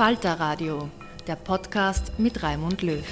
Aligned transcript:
Falter 0.00 0.40
Radio, 0.40 0.88
der 1.26 1.36
Podcast 1.36 2.12
mit 2.16 2.42
Raimund 2.42 2.80
Löw. 2.80 3.04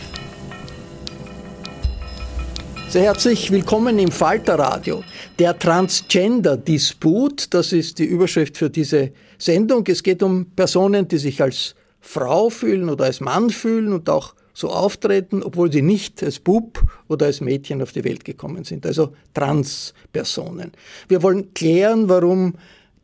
Sehr 2.88 3.02
herzlich 3.02 3.50
willkommen 3.50 3.98
im 3.98 4.10
Falter 4.10 4.58
Radio. 4.58 5.04
Der 5.38 5.58
Transgender-Disput, 5.58 7.52
das 7.52 7.74
ist 7.74 7.98
die 7.98 8.06
Überschrift 8.06 8.56
für 8.56 8.70
diese 8.70 9.12
Sendung. 9.36 9.84
Es 9.86 10.02
geht 10.02 10.22
um 10.22 10.46
Personen, 10.52 11.06
die 11.06 11.18
sich 11.18 11.42
als 11.42 11.74
Frau 12.00 12.48
fühlen 12.48 12.88
oder 12.88 13.04
als 13.04 13.20
Mann 13.20 13.50
fühlen 13.50 13.92
und 13.92 14.08
auch 14.08 14.34
so 14.54 14.70
auftreten, 14.70 15.42
obwohl 15.42 15.70
sie 15.70 15.82
nicht 15.82 16.22
als 16.22 16.38
Bub 16.38 16.82
oder 17.06 17.26
als 17.26 17.42
Mädchen 17.42 17.82
auf 17.82 17.92
die 17.92 18.02
Welt 18.02 18.24
gekommen 18.24 18.64
sind. 18.64 18.86
Also 18.86 19.12
Transpersonen. 19.34 20.72
Wir 21.06 21.22
wollen 21.22 21.52
klären, 21.52 22.08
warum 22.08 22.54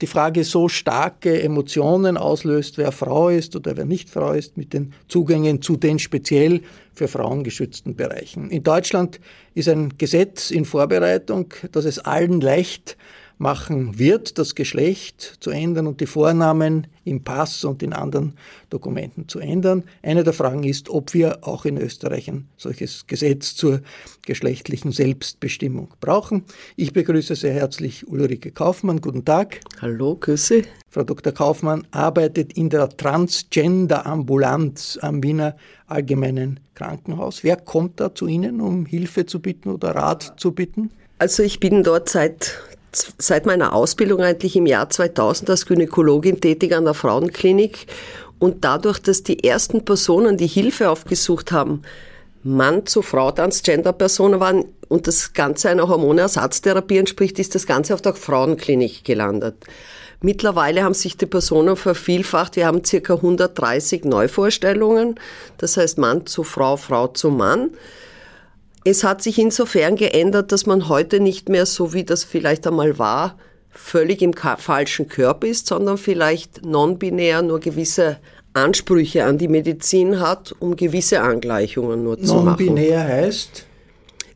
die 0.01 0.07
Frage 0.07 0.45
so 0.45 0.69
starke 0.69 1.43
Emotionen 1.43 2.17
auslöst, 2.17 2.79
wer 2.79 2.93
Frau 2.93 3.29
ist 3.29 3.55
oder 3.57 3.77
wer 3.77 3.85
nicht 3.85 4.11
Frau 4.11 4.33
ist, 4.33 4.57
mit 4.57 4.73
den 4.73 4.93
Zugängen 5.09 5.63
zu 5.63 5.77
den 5.77 5.99
speziell 5.99 6.63
für 6.93 7.09
Frauen 7.09 7.45
geschützten 7.45 7.97
Bereichen. 7.97 8.51
In 8.51 8.63
Deutschland 8.63 9.21
ist 9.55 9.69
ein 9.69 9.97
Gesetz 9.99 10.51
in 10.51 10.65
Vorbereitung, 10.65 11.53
das 11.73 11.85
es 11.85 11.99
allen 11.99 12.41
leicht 12.41 12.97
machen 13.39 13.99
wird, 13.99 14.39
das 14.39 14.55
Geschlecht 14.55 15.39
zu 15.41 15.51
ändern 15.51 15.87
und 15.87 16.01
die 16.01 16.07
Vornamen 16.07 16.87
im 17.05 17.25
Pass 17.25 17.65
und 17.65 17.83
in 17.83 17.93
anderen 17.93 18.35
Dokumenten 18.71 19.29
zu 19.29 19.41
ändern. 19.41 19.85
Eine 20.03 20.25
der 20.25 20.33
Fragen 20.33 20.65
ist, 20.65 20.89
ob 20.89 21.13
wir 21.15 21.47
auch 21.47 21.65
in 21.65 21.77
Österreich 21.77 22.29
ein 22.29 22.49
solches 22.57 23.07
Gesetz 23.07 23.55
zur 23.55 23.83
geschlechtlichen 24.23 24.91
Selbstbestimmung 24.93 25.89
brauchen. 26.01 26.45
Ich 26.77 26.93
begrüße 26.93 27.35
sehr 27.35 27.53
herzlich 27.53 28.07
Ulrike 28.09 28.53
Kaufmann. 28.53 29.01
Guten 29.01 29.25
Tag. 29.25 29.61
Hallo, 29.81 30.17
Grüße. 30.17 30.63
Frau 30.89 31.03
Dr. 31.03 31.33
Kaufmann 31.33 31.87
arbeitet 31.91 32.53
in 32.53 32.71
der 32.71 32.89
Transgender-Ambulanz 32.89 34.99
am 35.03 35.23
Wiener 35.23 35.57
Allgemeinen 35.87 36.61
Krankenhaus. 36.75 37.45
Wer 37.45 37.57
kommt 37.57 38.01
da 38.01 38.15
zu 38.15 38.27
Ihnen, 38.27 38.61
um 38.61 38.87
Hilfe 38.87 39.27
zu 39.27 39.41
bitten 39.41 39.71
oder 39.71 39.95
Rat 39.95 40.35
zu 40.37 40.53
bitten? 40.53 40.91
Also 41.19 41.43
ich 41.43 41.61
bin 41.61 41.83
dort 41.83 42.09
seit 42.09 42.61
seit 43.19 43.47
meiner 43.47 43.73
Ausbildung 43.73 44.21
eigentlich 44.21 44.57
im 44.57 44.67
Jahr 44.67 44.91
2000 44.91 45.51
als 45.51 45.67
Gynäkologin 45.67 46.41
tätig 46.41 46.75
an 46.75 46.85
der 46.85 46.95
Frauenklinik 46.95 47.87
und 48.39 48.65
dadurch, 48.65 48.99
dass 48.99 49.23
die 49.23 49.45
ersten 49.45 49.85
Personen, 49.85 50.37
die 50.37 50.47
Hilfe 50.47 50.91
aufgesucht 50.91 51.53
haben, 51.53 51.83
Mann 52.43 52.85
zu 52.85 53.01
Frau 53.01 53.31
Transgender-Personen 53.31 54.39
waren 54.39 54.67
und 54.89 55.07
das 55.07 55.33
Ganze 55.33 55.71
einer 55.71 55.89
Hormonersatztherapie 55.89 56.99
entspricht, 56.99 57.39
ist 57.39 57.55
das 57.55 57.67
Ganze 57.67 57.95
auf 57.95 58.03
der 58.03 58.15
Frauenklinik 58.15 59.03
gelandet. 59.03 59.57
Mittlerweile 60.21 60.85
haben 60.85 60.95
sich 60.95 61.17
die 61.17 61.27
Personen 61.27 61.77
vervielfacht. 61.77 62.57
Wir 62.57 62.67
haben 62.67 62.85
circa 62.85 63.15
130 63.15 64.05
Neuvorstellungen. 64.05 65.17
Das 65.59 65.77
heißt 65.77 65.99
Mann 65.99 66.27
zu 66.27 66.45
Frau, 66.45 66.77
Frau 66.77 67.09
zu 67.09 67.31
Mann. 67.31 67.71
Es 68.85 69.03
hat 69.03 69.23
sich 69.23 69.39
insofern 69.39 69.97
geändert, 69.97 70.53
dass 70.53 70.67
man 70.67 70.91
heute 70.91 71.19
nicht 71.19 71.49
mehr 71.49 71.65
so 71.65 71.95
wie 71.95 72.05
das 72.05 72.23
vielleicht 72.23 72.67
einmal 72.67 72.99
war, 72.99 73.39
völlig 73.71 74.21
im 74.21 74.35
falschen 74.35 75.09
Körper 75.09 75.47
ist, 75.47 75.67
sondern 75.67 75.97
vielleicht 75.97 76.65
non-binär 76.65 77.43
nur 77.43 77.61
gewisse 77.61 78.19
Ansprüche 78.53 79.25
an 79.25 79.39
die 79.39 79.49
Medizin 79.49 80.21
hat, 80.21 80.55
um 80.61 80.77
gewisse 80.77 81.23
Angleichungen 81.23 82.05
nur 82.05 82.21
zu 82.21 82.35
machen. 82.35 82.47
Non-binär 82.47 83.03
heißt? 83.03 83.67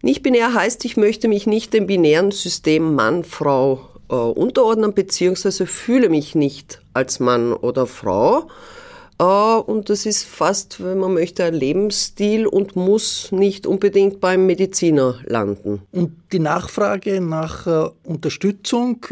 Nicht 0.00 0.22
binär 0.22 0.54
heißt, 0.54 0.84
ich 0.84 0.96
möchte 0.96 1.28
mich 1.28 1.46
nicht 1.46 1.72
dem 1.74 1.86
binären 1.86 2.30
System 2.30 2.94
Mann, 2.94 3.24
Frau 3.24 3.80
äh, 4.08 4.14
unterordnen, 4.14 4.94
beziehungsweise 4.94 5.66
fühle 5.66 6.08
mich 6.08 6.34
nicht 6.34 6.80
als 6.94 7.20
Mann 7.20 7.52
oder 7.52 7.86
Frau, 7.86 8.48
und 9.24 9.90
das 9.90 10.06
ist 10.06 10.24
fast, 10.24 10.82
wenn 10.82 10.98
man 10.98 11.14
möchte, 11.14 11.44
ein 11.44 11.54
Lebensstil 11.54 12.46
und 12.46 12.76
muss 12.76 13.32
nicht 13.32 13.66
unbedingt 13.66 14.20
beim 14.20 14.46
Mediziner 14.46 15.18
landen. 15.24 15.82
Und 15.90 16.12
die 16.32 16.38
Nachfrage 16.38 17.20
nach 17.20 17.66
äh, 17.66 17.90
Unterstützung 18.04 19.04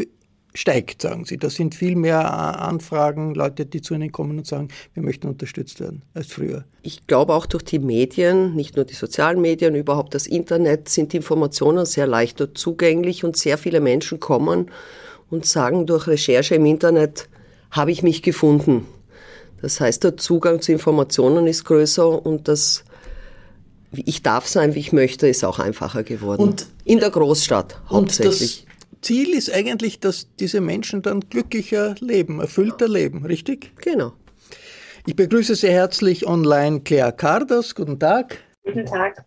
steigt, 0.57 1.01
sagen 1.01 1.25
Sie. 1.25 1.37
Da 1.37 1.49
sind 1.49 1.75
viel 1.75 1.95
mehr 1.95 2.19
äh, 2.19 2.23
Anfragen, 2.23 3.35
Leute, 3.35 3.65
die 3.65 3.81
zu 3.81 3.93
Ihnen 3.93 4.11
kommen 4.11 4.37
und 4.37 4.47
sagen, 4.47 4.69
wir 4.93 5.03
möchten 5.03 5.27
unterstützt 5.27 5.79
werden 5.79 6.01
als 6.13 6.27
früher. 6.27 6.65
Ich 6.81 7.05
glaube 7.05 7.33
auch 7.33 7.45
durch 7.45 7.63
die 7.63 7.79
Medien, 7.79 8.55
nicht 8.55 8.75
nur 8.75 8.85
die 8.85 8.95
sozialen 8.95 9.41
Medien, 9.41 9.75
überhaupt 9.75 10.15
das 10.15 10.25
Internet, 10.25 10.89
sind 10.89 11.13
die 11.13 11.17
Informationen 11.17 11.85
sehr 11.85 12.07
leicht 12.07 12.41
zugänglich 12.55 13.23
und 13.23 13.37
sehr 13.37 13.57
viele 13.57 13.81
Menschen 13.81 14.19
kommen 14.19 14.71
und 15.29 15.45
sagen 15.45 15.85
durch 15.85 16.07
Recherche 16.07 16.55
im 16.55 16.65
Internet, 16.65 17.29
habe 17.71 17.91
ich 17.91 18.01
mich 18.01 18.23
gefunden. 18.23 18.85
Das 19.61 19.79
heißt, 19.79 20.03
der 20.03 20.17
Zugang 20.17 20.61
zu 20.61 20.71
Informationen 20.71 21.47
ist 21.47 21.65
größer 21.65 22.25
und 22.25 22.47
das 22.47 22.83
ich 23.91 24.21
darf 24.21 24.47
sein, 24.47 24.75
wie 24.75 24.79
ich 24.79 24.91
möchte, 24.91 25.27
ist 25.27 25.43
auch 25.43 25.59
einfacher 25.59 26.03
geworden. 26.03 26.41
Und 26.41 26.67
in 26.83 26.99
der 26.99 27.09
Großstadt 27.09 27.81
hauptsächlich. 27.89 28.65
Und 28.67 28.91
das 28.91 29.01
Ziel 29.01 29.33
ist 29.33 29.51
eigentlich, 29.51 29.99
dass 29.99 30.27
diese 30.39 30.61
Menschen 30.61 31.01
dann 31.01 31.21
glücklicher 31.21 31.95
leben, 31.99 32.39
erfüllter 32.39 32.87
leben, 32.87 33.25
richtig? 33.25 33.71
Genau. 33.81 34.13
Ich 35.05 35.15
begrüße 35.15 35.55
sehr 35.55 35.71
herzlich 35.71 36.27
online 36.27 36.81
Claire 36.81 37.13
Cardas. 37.13 37.75
Guten 37.75 37.97
Tag. 37.97 38.39
Guten 38.65 38.85
Tag. 38.85 39.25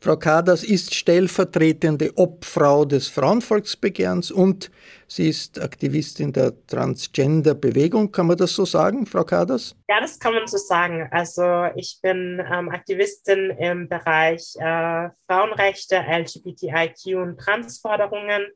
Frau 0.00 0.16
Kaders 0.16 0.62
ist 0.62 0.94
stellvertretende 0.94 2.12
Obfrau 2.16 2.84
des 2.84 3.08
Frauenvolksbegehrens 3.08 4.30
und 4.30 4.70
sie 5.06 5.28
ist 5.28 5.60
Aktivistin 5.60 6.32
der 6.32 6.52
Transgender-Bewegung. 6.66 8.12
Kann 8.12 8.26
man 8.26 8.36
das 8.36 8.54
so 8.54 8.64
sagen, 8.64 9.06
Frau 9.06 9.24
Kaders? 9.24 9.76
Ja, 9.88 10.00
das 10.00 10.18
kann 10.18 10.34
man 10.34 10.46
so 10.46 10.56
sagen. 10.56 11.08
Also 11.10 11.66
ich 11.74 11.98
bin 12.02 12.40
ähm, 12.52 12.68
Aktivistin 12.68 13.50
im 13.58 13.88
Bereich 13.88 14.54
äh, 14.56 15.10
Frauenrechte, 15.26 15.96
LGBTIQ 15.96 17.16
und 17.16 17.38
Transforderungen. 17.38 18.46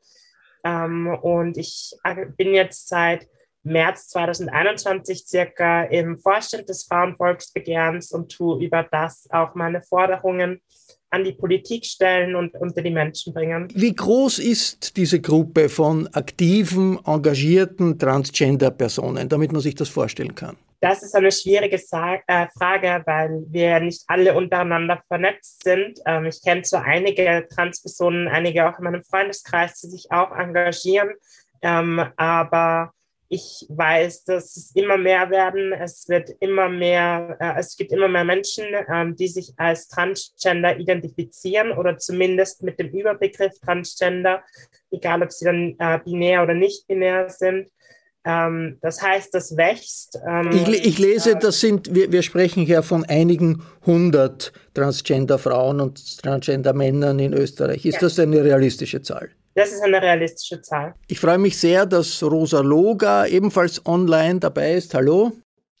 Ähm, 0.63 1.07
und 1.21 1.57
ich 1.57 1.93
äh, 2.03 2.25
bin 2.37 2.53
jetzt 2.53 2.87
seit 2.87 3.27
März 3.63 4.09
2021 4.09 5.25
circa 5.25 5.83
im 5.83 6.17
Vorstand 6.17 6.67
des 6.67 6.83
Frauenvolksbegehrens 6.83 8.11
und 8.11 8.31
tue 8.31 8.63
über 8.63 8.83
das 8.83 9.27
auch 9.31 9.55
meine 9.55 9.81
Forderungen 9.81 10.61
an 11.13 11.23
die 11.23 11.33
Politik 11.33 11.85
stellen 11.85 12.35
und 12.35 12.55
unter 12.55 12.81
die 12.81 12.89
Menschen 12.89 13.33
bringen. 13.33 13.67
Wie 13.73 13.95
groß 13.95 14.39
ist 14.39 14.97
diese 14.97 15.21
Gruppe 15.21 15.69
von 15.69 16.07
aktiven, 16.07 16.99
engagierten 17.05 17.99
Transgender-Personen, 17.99 19.29
damit 19.29 19.51
man 19.51 19.61
sich 19.61 19.75
das 19.75 19.89
vorstellen 19.89 20.33
kann? 20.33 20.57
Das 20.81 21.01
ist 21.01 21.15
eine 21.15 21.31
schwierige 21.31 21.77
äh, 21.77 22.47
Frage, 22.57 23.03
weil 23.05 23.43
wir 23.47 23.79
nicht 23.79 24.03
alle 24.07 24.33
untereinander 24.33 25.01
vernetzt 25.07 25.63
sind. 25.63 25.99
Ähm, 26.05 26.25
ich 26.25 26.41
kenne 26.43 26.63
zwar 26.63 26.83
einige 26.83 27.47
Transpersonen, 27.53 28.27
einige 28.27 28.67
auch 28.67 28.77
in 28.79 28.83
meinem 28.85 29.03
Freundeskreis, 29.03 29.79
die 29.79 29.87
sich 29.87 30.11
auch 30.11 30.31
engagieren, 30.35 31.11
ähm, 31.61 32.03
aber 32.17 32.91
ich 33.33 33.65
weiß, 33.67 34.25
dass 34.25 34.55
es 34.55 34.71
immer 34.75 34.95
mehr 34.95 35.31
werden. 35.31 35.73
Es 35.73 36.07
wird 36.07 36.29
immer 36.39 36.69
mehr, 36.69 37.35
äh, 37.39 37.59
es 37.59 37.75
gibt 37.75 37.91
immer 37.91 38.07
mehr 38.07 38.23
Menschen, 38.23 38.65
ähm, 38.93 39.15
die 39.15 39.27
sich 39.27 39.53
als 39.57 39.87
Transgender 39.87 40.77
identifizieren 40.77 41.71
oder 41.71 41.97
zumindest 41.97 42.61
mit 42.61 42.79
dem 42.79 42.89
Überbegriff 42.89 43.59
Transgender, 43.59 44.43
egal 44.91 45.23
ob 45.23 45.31
sie 45.31 45.45
dann 45.45 45.75
äh, 45.79 45.99
binär 46.05 46.43
oder 46.43 46.53
nicht 46.53 46.87
binär 46.87 47.27
sind. 47.27 47.69
Ähm, 48.23 48.77
das 48.81 49.01
heißt, 49.01 49.33
das 49.33 49.57
wächst. 49.57 50.19
Ähm, 50.27 50.51
ich, 50.51 50.85
ich, 50.85 50.99
lese, 50.99 51.31
äh, 51.31 51.39
das 51.39 51.59
sind, 51.59 51.93
wir, 51.93 52.11
wir 52.11 52.21
sprechen 52.21 52.67
ja 52.67 52.83
von 52.83 53.03
einigen 53.03 53.63
hundert 53.83 54.53
Transgender-Frauen 54.75 55.81
und 55.81 56.21
Transgender-Männern 56.21 57.17
in 57.17 57.33
Österreich. 57.33 57.83
Ist 57.83 57.95
ja. 57.95 58.01
das 58.01 58.19
eine 58.19 58.43
realistische 58.43 59.01
Zahl? 59.01 59.31
Das 59.55 59.71
ist 59.71 59.81
eine 59.81 60.01
realistische 60.01 60.61
Zahl. 60.61 60.95
Ich 61.07 61.19
freue 61.19 61.37
mich 61.37 61.57
sehr, 61.57 61.85
dass 61.85 62.23
Rosa 62.23 62.61
Loga 62.61 63.25
ebenfalls 63.27 63.85
online 63.85 64.39
dabei 64.39 64.73
ist. 64.73 64.93
Hallo. 64.93 65.31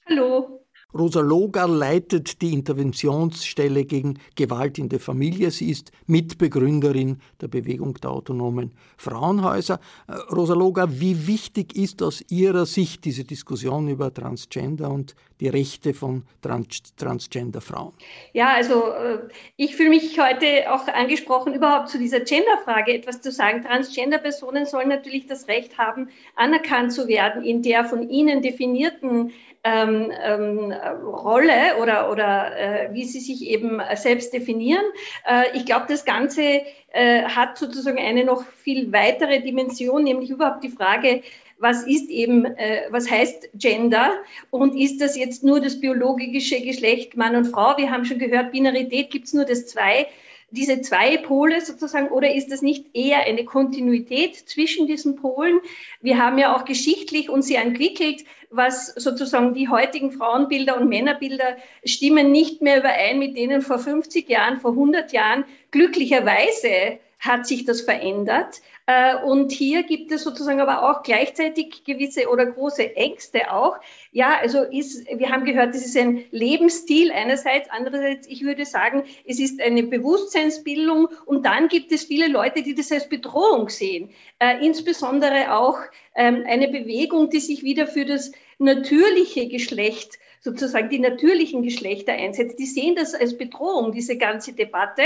Hallo. 0.07 0.52
Rosa 0.95 1.21
Logar 1.21 1.67
leitet 1.67 2.41
die 2.41 2.53
Interventionsstelle 2.53 3.85
gegen 3.85 4.19
Gewalt 4.35 4.77
in 4.77 4.89
der 4.89 4.99
Familie. 4.99 5.49
Sie 5.49 5.71
ist 5.71 5.91
Mitbegründerin 6.05 7.17
der 7.41 7.47
Bewegung 7.47 7.95
der 7.95 8.11
autonomen 8.11 8.71
Frauenhäuser. 8.97 9.79
Äh, 10.07 10.13
Rosa 10.33 10.53
Logar, 10.53 10.99
wie 10.99 11.25
wichtig 11.25 11.75
ist 11.75 12.03
aus 12.03 12.23
Ihrer 12.29 12.65
Sicht 12.65 13.05
diese 13.05 13.23
Diskussion 13.23 13.87
über 13.87 14.13
Transgender 14.13 14.91
und 14.91 15.15
die 15.39 15.49
Rechte 15.49 15.93
von 15.93 16.23
Trans 16.41 16.95
Transgender-Frauen? 16.95 17.93
Ja, 18.33 18.53
also 18.53 18.91
äh, 18.91 19.19
ich 19.57 19.75
fühle 19.75 19.89
mich 19.89 20.19
heute 20.19 20.71
auch 20.71 20.87
angesprochen, 20.87 21.53
überhaupt 21.53 21.89
zu 21.89 21.97
dieser 21.97 22.19
Gender-Frage 22.19 22.93
etwas 22.93 23.21
zu 23.21 23.31
sagen. 23.31 23.63
Transgender-Personen 23.63 24.65
sollen 24.65 24.89
natürlich 24.89 25.25
das 25.25 25.47
Recht 25.47 25.77
haben, 25.77 26.09
anerkannt 26.35 26.93
zu 26.93 27.07
werden 27.07 27.43
in 27.43 27.63
der 27.63 27.83
von 27.83 28.09
ihnen 28.09 28.41
definierten 28.41 29.31
ähm, 29.63 30.11
ähm, 30.21 30.73
Rolle 31.05 31.77
oder, 31.81 32.11
oder 32.11 32.57
äh, 32.57 32.93
wie 32.93 33.05
sie 33.05 33.19
sich 33.19 33.47
eben 33.47 33.81
selbst 33.95 34.33
definieren. 34.33 34.83
Äh, 35.25 35.55
ich 35.55 35.65
glaube, 35.65 35.85
das 35.87 36.05
Ganze 36.05 36.61
äh, 36.91 37.23
hat 37.23 37.57
sozusagen 37.57 37.97
eine 37.97 38.25
noch 38.25 38.45
viel 38.45 38.91
weitere 38.91 39.41
Dimension, 39.41 40.03
nämlich 40.03 40.29
überhaupt 40.29 40.63
die 40.63 40.69
Frage, 40.69 41.21
was 41.59 41.83
ist 41.87 42.09
eben, 42.09 42.45
äh, 42.45 42.87
was 42.89 43.09
heißt 43.09 43.49
Gender 43.53 44.11
und 44.49 44.75
ist 44.75 44.99
das 44.99 45.15
jetzt 45.15 45.43
nur 45.43 45.61
das 45.61 45.79
biologische 45.79 46.59
Geschlecht 46.61 47.15
Mann 47.15 47.35
und 47.35 47.45
Frau? 47.45 47.77
Wir 47.77 47.89
haben 47.89 48.03
schon 48.03 48.19
gehört, 48.19 48.51
Binarität 48.51 49.11
gibt 49.11 49.27
es 49.27 49.33
nur 49.33 49.45
das 49.45 49.67
zwei 49.67 50.07
diese 50.53 50.81
zwei 50.81 51.17
Pole 51.17 51.61
sozusagen 51.61 52.09
oder 52.09 52.33
ist 52.33 52.51
das 52.51 52.61
nicht 52.61 52.85
eher 52.93 53.21
eine 53.25 53.43
Kontinuität 53.43 54.35
zwischen 54.35 54.85
diesen 54.85 55.15
Polen? 55.15 55.59
Wir 55.99 56.19
haben 56.19 56.37
ja 56.37 56.55
auch 56.55 56.63
geschichtlich 56.63 57.29
uns 57.29 57.47
sehr 57.47 57.63
entwickelt, 57.63 58.23
was 58.51 58.87
sozusagen 58.87 59.55
die 59.55 59.67
heutigen 59.67 60.11
Frauenbilder 60.11 60.79
und 60.79 60.87
Männerbilder 60.87 61.57
stimmen 61.83 62.31
nicht 62.31 62.61
mehr 62.61 62.79
überein 62.79 63.17
mit 63.17 63.35
denen 63.35 63.63
vor 63.63 63.79
50 63.79 64.29
Jahren, 64.29 64.59
vor 64.59 64.71
100 64.71 65.11
Jahren. 65.11 65.43
Glücklicherweise 65.71 66.99
hat 67.23 67.47
sich 67.47 67.63
das 67.63 67.81
verändert. 67.81 68.61
Äh, 68.85 69.15
und 69.23 69.51
hier 69.53 69.83
gibt 69.83 70.11
es 70.11 70.23
sozusagen 70.23 70.59
aber 70.59 70.89
auch 70.89 71.03
gleichzeitig 71.03 71.85
gewisse 71.85 72.27
oder 72.27 72.45
große 72.45 72.97
Ängste 72.97 73.51
auch. 73.51 73.77
Ja, 74.11 74.37
also 74.41 74.63
ist, 74.63 75.07
wir 75.07 75.29
haben 75.29 75.45
gehört, 75.45 75.73
es 75.73 75.85
ist 75.85 75.97
ein 75.97 76.25
Lebensstil 76.31 77.13
einerseits, 77.13 77.69
andererseits, 77.69 78.27
ich 78.27 78.43
würde 78.43 78.65
sagen, 78.65 79.05
es 79.25 79.39
ist 79.39 79.61
eine 79.61 79.83
Bewusstseinsbildung 79.83 81.07
und 81.25 81.45
dann 81.45 81.69
gibt 81.69 81.93
es 81.93 82.03
viele 82.03 82.27
Leute, 82.27 82.61
die 82.61 82.75
das 82.75 82.91
als 82.91 83.07
Bedrohung 83.07 83.69
sehen. 83.69 84.09
Äh, 84.39 84.65
insbesondere 84.65 85.55
auch 85.55 85.77
ähm, 86.15 86.43
eine 86.45 86.67
Bewegung, 86.67 87.29
die 87.29 87.39
sich 87.39 87.63
wieder 87.63 87.87
für 87.87 88.03
das 88.03 88.33
natürliche 88.59 89.47
Geschlecht 89.47 90.19
sozusagen 90.43 90.89
die 90.89 90.99
natürlichen 90.99 91.63
Geschlechter 91.63 92.13
einsetzt. 92.13 92.59
Die 92.59 92.65
sehen 92.65 92.95
das 92.95 93.13
als 93.13 93.37
Bedrohung, 93.37 93.93
diese 93.93 94.17
ganze 94.17 94.53
Debatte. 94.53 95.03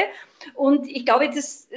Und 0.56 0.88
ich 0.88 1.06
glaube, 1.06 1.30
dass 1.30 1.68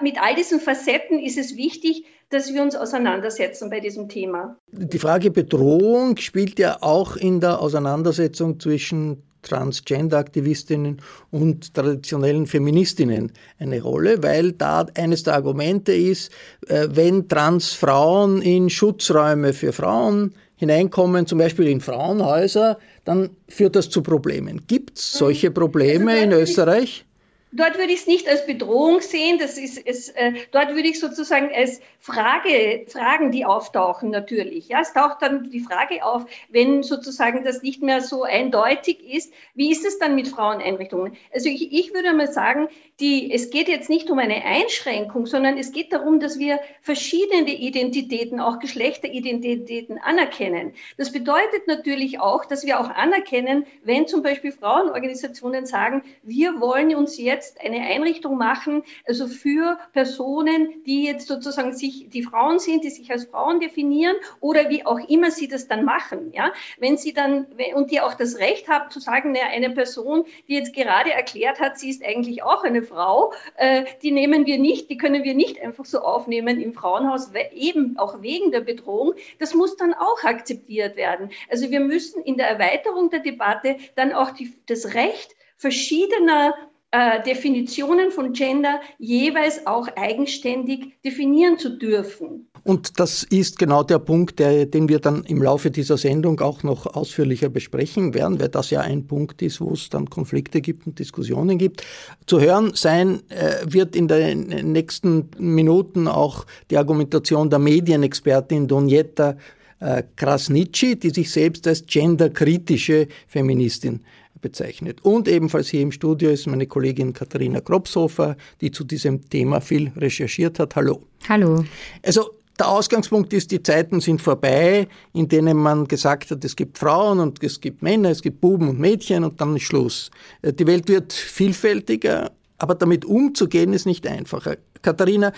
mit 0.00 0.20
all 0.20 0.34
diesen 0.34 0.58
Facetten 0.58 1.18
ist 1.18 1.36
es 1.36 1.56
wichtig, 1.56 2.04
dass 2.30 2.54
wir 2.54 2.62
uns 2.62 2.76
auseinandersetzen 2.76 3.68
bei 3.68 3.80
diesem 3.80 4.08
Thema. 4.08 4.56
Die 4.72 4.98
Frage 4.98 5.30
Bedrohung 5.30 6.16
spielt 6.16 6.58
ja 6.58 6.78
auch 6.80 7.16
in 7.16 7.40
der 7.40 7.60
Auseinandersetzung 7.60 8.58
zwischen 8.58 9.22
Transgender-Aktivistinnen 9.42 11.00
und 11.30 11.74
traditionellen 11.74 12.46
Feministinnen 12.46 13.32
eine 13.58 13.82
Rolle, 13.82 14.22
weil 14.22 14.52
da 14.52 14.86
eines 14.94 15.22
der 15.22 15.34
Argumente 15.34 15.92
ist, 15.92 16.30
äh, 16.68 16.88
wenn 16.90 17.28
Transfrauen 17.28 18.42
in 18.42 18.68
Schutzräume 18.70 19.52
für 19.52 19.72
Frauen 19.72 20.34
hineinkommen, 20.60 21.26
zum 21.26 21.38
Beispiel 21.38 21.68
in 21.68 21.80
Frauenhäuser, 21.80 22.78
dann 23.04 23.30
führt 23.48 23.76
das 23.76 23.88
zu 23.88 24.02
Problemen. 24.02 24.66
Gibt 24.66 24.98
es 24.98 25.12
solche 25.14 25.50
Probleme 25.50 26.22
in 26.22 26.32
Österreich? 26.32 27.06
Dort 27.52 27.78
würde 27.78 27.92
ich 27.92 28.00
es 28.00 28.06
nicht 28.06 28.28
als 28.28 28.46
Bedrohung 28.46 29.00
sehen, 29.00 29.38
das 29.38 29.58
ist 29.58 29.84
es, 29.84 30.08
äh, 30.10 30.32
dort 30.52 30.68
würde 30.74 30.88
ich 30.88 31.00
sozusagen 31.00 31.50
als 31.52 31.80
Frage, 31.98 32.86
Fragen, 32.86 33.32
die 33.32 33.44
auftauchen 33.44 34.10
natürlich. 34.10 34.68
Ja, 34.68 34.80
es 34.80 34.92
taucht 34.92 35.20
dann 35.20 35.50
die 35.50 35.60
Frage 35.60 36.04
auf, 36.04 36.26
wenn 36.48 36.82
sozusagen 36.82 37.44
das 37.44 37.62
nicht 37.62 37.82
mehr 37.82 38.00
so 38.00 38.22
eindeutig 38.22 39.02
ist, 39.12 39.32
wie 39.54 39.72
ist 39.72 39.84
es 39.84 39.98
dann 39.98 40.14
mit 40.14 40.28
Fraueneinrichtungen? 40.28 41.16
Also 41.34 41.48
ich, 41.48 41.72
ich 41.72 41.92
würde 41.92 42.14
mal 42.14 42.30
sagen, 42.30 42.68
die, 43.00 43.32
es 43.32 43.50
geht 43.50 43.68
jetzt 43.68 43.88
nicht 43.88 44.10
um 44.10 44.18
eine 44.18 44.44
Einschränkung, 44.44 45.26
sondern 45.26 45.58
es 45.58 45.72
geht 45.72 45.92
darum, 45.92 46.20
dass 46.20 46.38
wir 46.38 46.60
verschiedene 46.82 47.50
Identitäten, 47.50 48.40
auch 48.40 48.58
Geschlechteridentitäten 48.58 49.98
anerkennen. 49.98 50.74
Das 50.98 51.12
bedeutet 51.12 51.66
natürlich 51.66 52.20
auch, 52.20 52.44
dass 52.44 52.64
wir 52.64 52.78
auch 52.78 52.90
anerkennen, 52.90 53.66
wenn 53.82 54.06
zum 54.06 54.22
Beispiel 54.22 54.52
Frauenorganisationen 54.52 55.66
sagen, 55.66 56.02
wir 56.22 56.60
wollen 56.60 56.94
uns 56.94 57.18
jetzt 57.18 57.39
jetzt 57.40 57.60
eine 57.60 57.80
Einrichtung 57.80 58.36
machen, 58.36 58.82
also 59.06 59.26
für 59.26 59.78
Personen, 59.92 60.82
die 60.84 61.04
jetzt 61.04 61.26
sozusagen 61.26 61.72
sich, 61.72 62.10
die 62.10 62.22
Frauen 62.22 62.58
sind, 62.58 62.84
die 62.84 62.90
sich 62.90 63.10
als 63.10 63.24
Frauen 63.24 63.60
definieren 63.60 64.16
oder 64.40 64.68
wie 64.68 64.84
auch 64.84 64.98
immer 65.08 65.30
sie 65.30 65.48
das 65.48 65.66
dann 65.66 65.84
machen. 65.84 66.32
Ja? 66.34 66.52
Wenn 66.78 66.98
sie 66.98 67.14
dann, 67.14 67.46
und 67.74 67.90
die 67.90 68.00
auch 68.02 68.14
das 68.14 68.38
Recht 68.38 68.68
haben 68.68 68.90
zu 68.90 69.00
sagen, 69.00 69.32
naja, 69.32 69.46
eine 69.46 69.70
Person, 69.70 70.24
die 70.48 70.54
jetzt 70.54 70.74
gerade 70.74 71.12
erklärt 71.12 71.60
hat, 71.60 71.78
sie 71.78 71.88
ist 71.88 72.04
eigentlich 72.04 72.42
auch 72.42 72.62
eine 72.62 72.82
Frau, 72.82 73.32
äh, 73.56 73.84
die 74.02 74.12
nehmen 74.12 74.44
wir 74.44 74.58
nicht, 74.58 74.90
die 74.90 74.98
können 74.98 75.24
wir 75.24 75.34
nicht 75.34 75.62
einfach 75.62 75.86
so 75.86 76.00
aufnehmen 76.00 76.60
im 76.60 76.74
Frauenhaus, 76.74 77.30
eben 77.54 77.98
auch 77.98 78.20
wegen 78.20 78.50
der 78.50 78.60
Bedrohung. 78.60 79.14
Das 79.38 79.54
muss 79.54 79.76
dann 79.76 79.94
auch 79.94 80.22
akzeptiert 80.24 80.96
werden. 80.96 81.30
Also 81.48 81.70
wir 81.70 81.80
müssen 81.80 82.22
in 82.22 82.36
der 82.36 82.48
Erweiterung 82.48 83.08
der 83.08 83.20
Debatte 83.20 83.76
dann 83.94 84.12
auch 84.12 84.30
die, 84.32 84.52
das 84.66 84.94
Recht 84.94 85.34
verschiedener 85.56 86.54
äh, 86.92 87.22
Definitionen 87.22 88.10
von 88.10 88.32
Gender 88.32 88.80
jeweils 88.98 89.66
auch 89.66 89.86
eigenständig 89.96 91.00
definieren 91.04 91.58
zu 91.58 91.78
dürfen. 91.78 92.48
Und 92.64 92.98
das 92.98 93.22
ist 93.22 93.58
genau 93.58 93.82
der 93.82 93.98
Punkt, 94.00 94.38
der, 94.38 94.66
den 94.66 94.88
wir 94.88 94.98
dann 94.98 95.24
im 95.24 95.40
Laufe 95.40 95.70
dieser 95.70 95.96
Sendung 95.96 96.40
auch 96.40 96.62
noch 96.62 96.86
ausführlicher 96.86 97.48
besprechen 97.48 98.12
werden, 98.12 98.40
weil 98.40 98.48
das 98.48 98.70
ja 98.70 98.80
ein 98.80 99.06
Punkt 99.06 99.40
ist, 99.40 99.60
wo 99.60 99.72
es 99.72 99.88
dann 99.88 100.10
Konflikte 100.10 100.60
gibt 100.60 100.86
und 100.86 100.98
Diskussionen 100.98 101.58
gibt. 101.58 101.84
Zu 102.26 102.40
hören 102.40 102.72
sein 102.74 103.22
äh, 103.30 103.64
wird 103.64 103.96
in 103.96 104.08
den 104.08 104.72
nächsten 104.72 105.30
Minuten 105.38 106.08
auch 106.08 106.44
die 106.70 106.76
Argumentation 106.76 107.48
der 107.50 107.60
Medienexpertin 107.60 108.66
Donjeta 108.66 109.36
äh, 109.78 110.02
Krasnitschi, 110.16 110.96
die 110.96 111.10
sich 111.10 111.30
selbst 111.30 111.66
als 111.66 111.86
genderkritische 111.86 113.08
Feministin 113.26 114.00
bezeichnet. 114.40 115.00
Und 115.02 115.28
ebenfalls 115.28 115.68
hier 115.68 115.82
im 115.82 115.92
Studio 115.92 116.30
ist 116.30 116.46
meine 116.46 116.66
Kollegin 116.66 117.12
Katharina 117.12 117.60
Kropshofer, 117.60 118.36
die 118.60 118.70
zu 118.70 118.84
diesem 118.84 119.28
Thema 119.28 119.60
viel 119.60 119.92
recherchiert 119.96 120.58
hat. 120.58 120.76
Hallo. 120.76 121.02
Hallo. 121.28 121.64
Also 122.02 122.30
der 122.58 122.68
Ausgangspunkt 122.68 123.32
ist, 123.32 123.50
die 123.50 123.62
Zeiten 123.62 124.00
sind 124.00 124.20
vorbei, 124.20 124.86
in 125.14 125.28
denen 125.28 125.56
man 125.56 125.88
gesagt 125.88 126.30
hat, 126.30 126.44
es 126.44 126.54
gibt 126.54 126.76
Frauen 126.76 127.18
und 127.18 127.42
es 127.42 127.60
gibt 127.60 127.82
Männer, 127.82 128.10
es 128.10 128.20
gibt 128.20 128.40
Buben 128.40 128.68
und 128.68 128.78
Mädchen 128.78 129.24
und 129.24 129.40
dann 129.40 129.56
ist 129.56 129.62
Schluss. 129.62 130.10
Äh, 130.42 130.52
die 130.52 130.66
Welt 130.66 130.86
wird 130.88 131.12
vielfältiger, 131.12 132.30
aber 132.58 132.74
damit 132.74 133.04
umzugehen 133.06 133.72
ist 133.72 133.86
nicht 133.86 134.06
einfacher. 134.06 134.56
Katharina, 134.82 135.32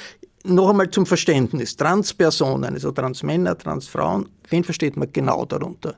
noch 0.45 0.71
einmal 0.71 0.91
zum 0.91 1.07
Verständnis. 1.07 1.77
Transpersonen, 1.77 2.75
also 2.75 2.91
Transmänner, 2.91 3.57
Transfrauen, 3.57 4.29
wen 4.49 4.65
versteht 4.65 4.97
man 4.97 5.13
genau 5.13 5.45
darunter? 5.45 5.97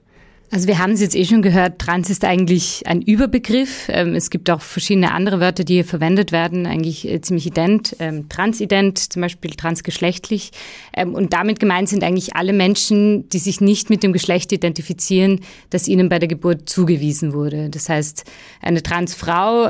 Also 0.55 0.69
wir 0.69 0.79
haben 0.79 0.93
es 0.93 1.01
jetzt 1.01 1.17
eh 1.17 1.25
schon 1.25 1.43
gehört, 1.43 1.81
trans 1.81 2.11
ist 2.11 2.25
eigentlich 2.25 2.85
ein 2.87 3.03
Überbegriff. 3.03 3.89
Ähm, 3.89 4.15
es 4.15 4.31
gibt 4.31 4.49
auch 4.51 4.61
verschiedene 4.61 5.11
andere 5.11 5.41
Wörter, 5.41 5.65
die 5.65 5.75
hier 5.75 5.85
verwendet 5.85 6.31
werden, 6.31 6.65
eigentlich 6.65 7.11
äh, 7.11 7.21
ziemlich 7.21 7.49
ident. 7.49 7.97
Ähm, 7.99 8.29
transident, 8.29 9.13
zum 9.13 9.21
Beispiel 9.21 9.51
transgeschlechtlich. 9.51 10.53
Ähm, 10.97 11.13
und 11.13 11.33
damit 11.33 11.59
gemeint 11.59 11.89
sind 11.89 12.05
eigentlich 12.05 12.37
alle 12.37 12.53
Menschen, 12.53 13.29
die 13.31 13.41
sich 13.41 13.61
nicht 13.61 13.91
mit 13.91 14.05
dem 14.05 14.13
Geschlecht 14.13 14.53
identifizieren, 14.53 15.41
das 15.71 15.89
ihnen 15.89 16.09
bei 16.09 16.21
der 16.21 16.29
Geburt 16.29 16.69
zugewiesen 16.69 17.33
wurde. 17.33 17.69
Das 17.69 17.89
heißt, 17.89 18.23
eine 18.63 18.81
Transfrau 18.81 19.65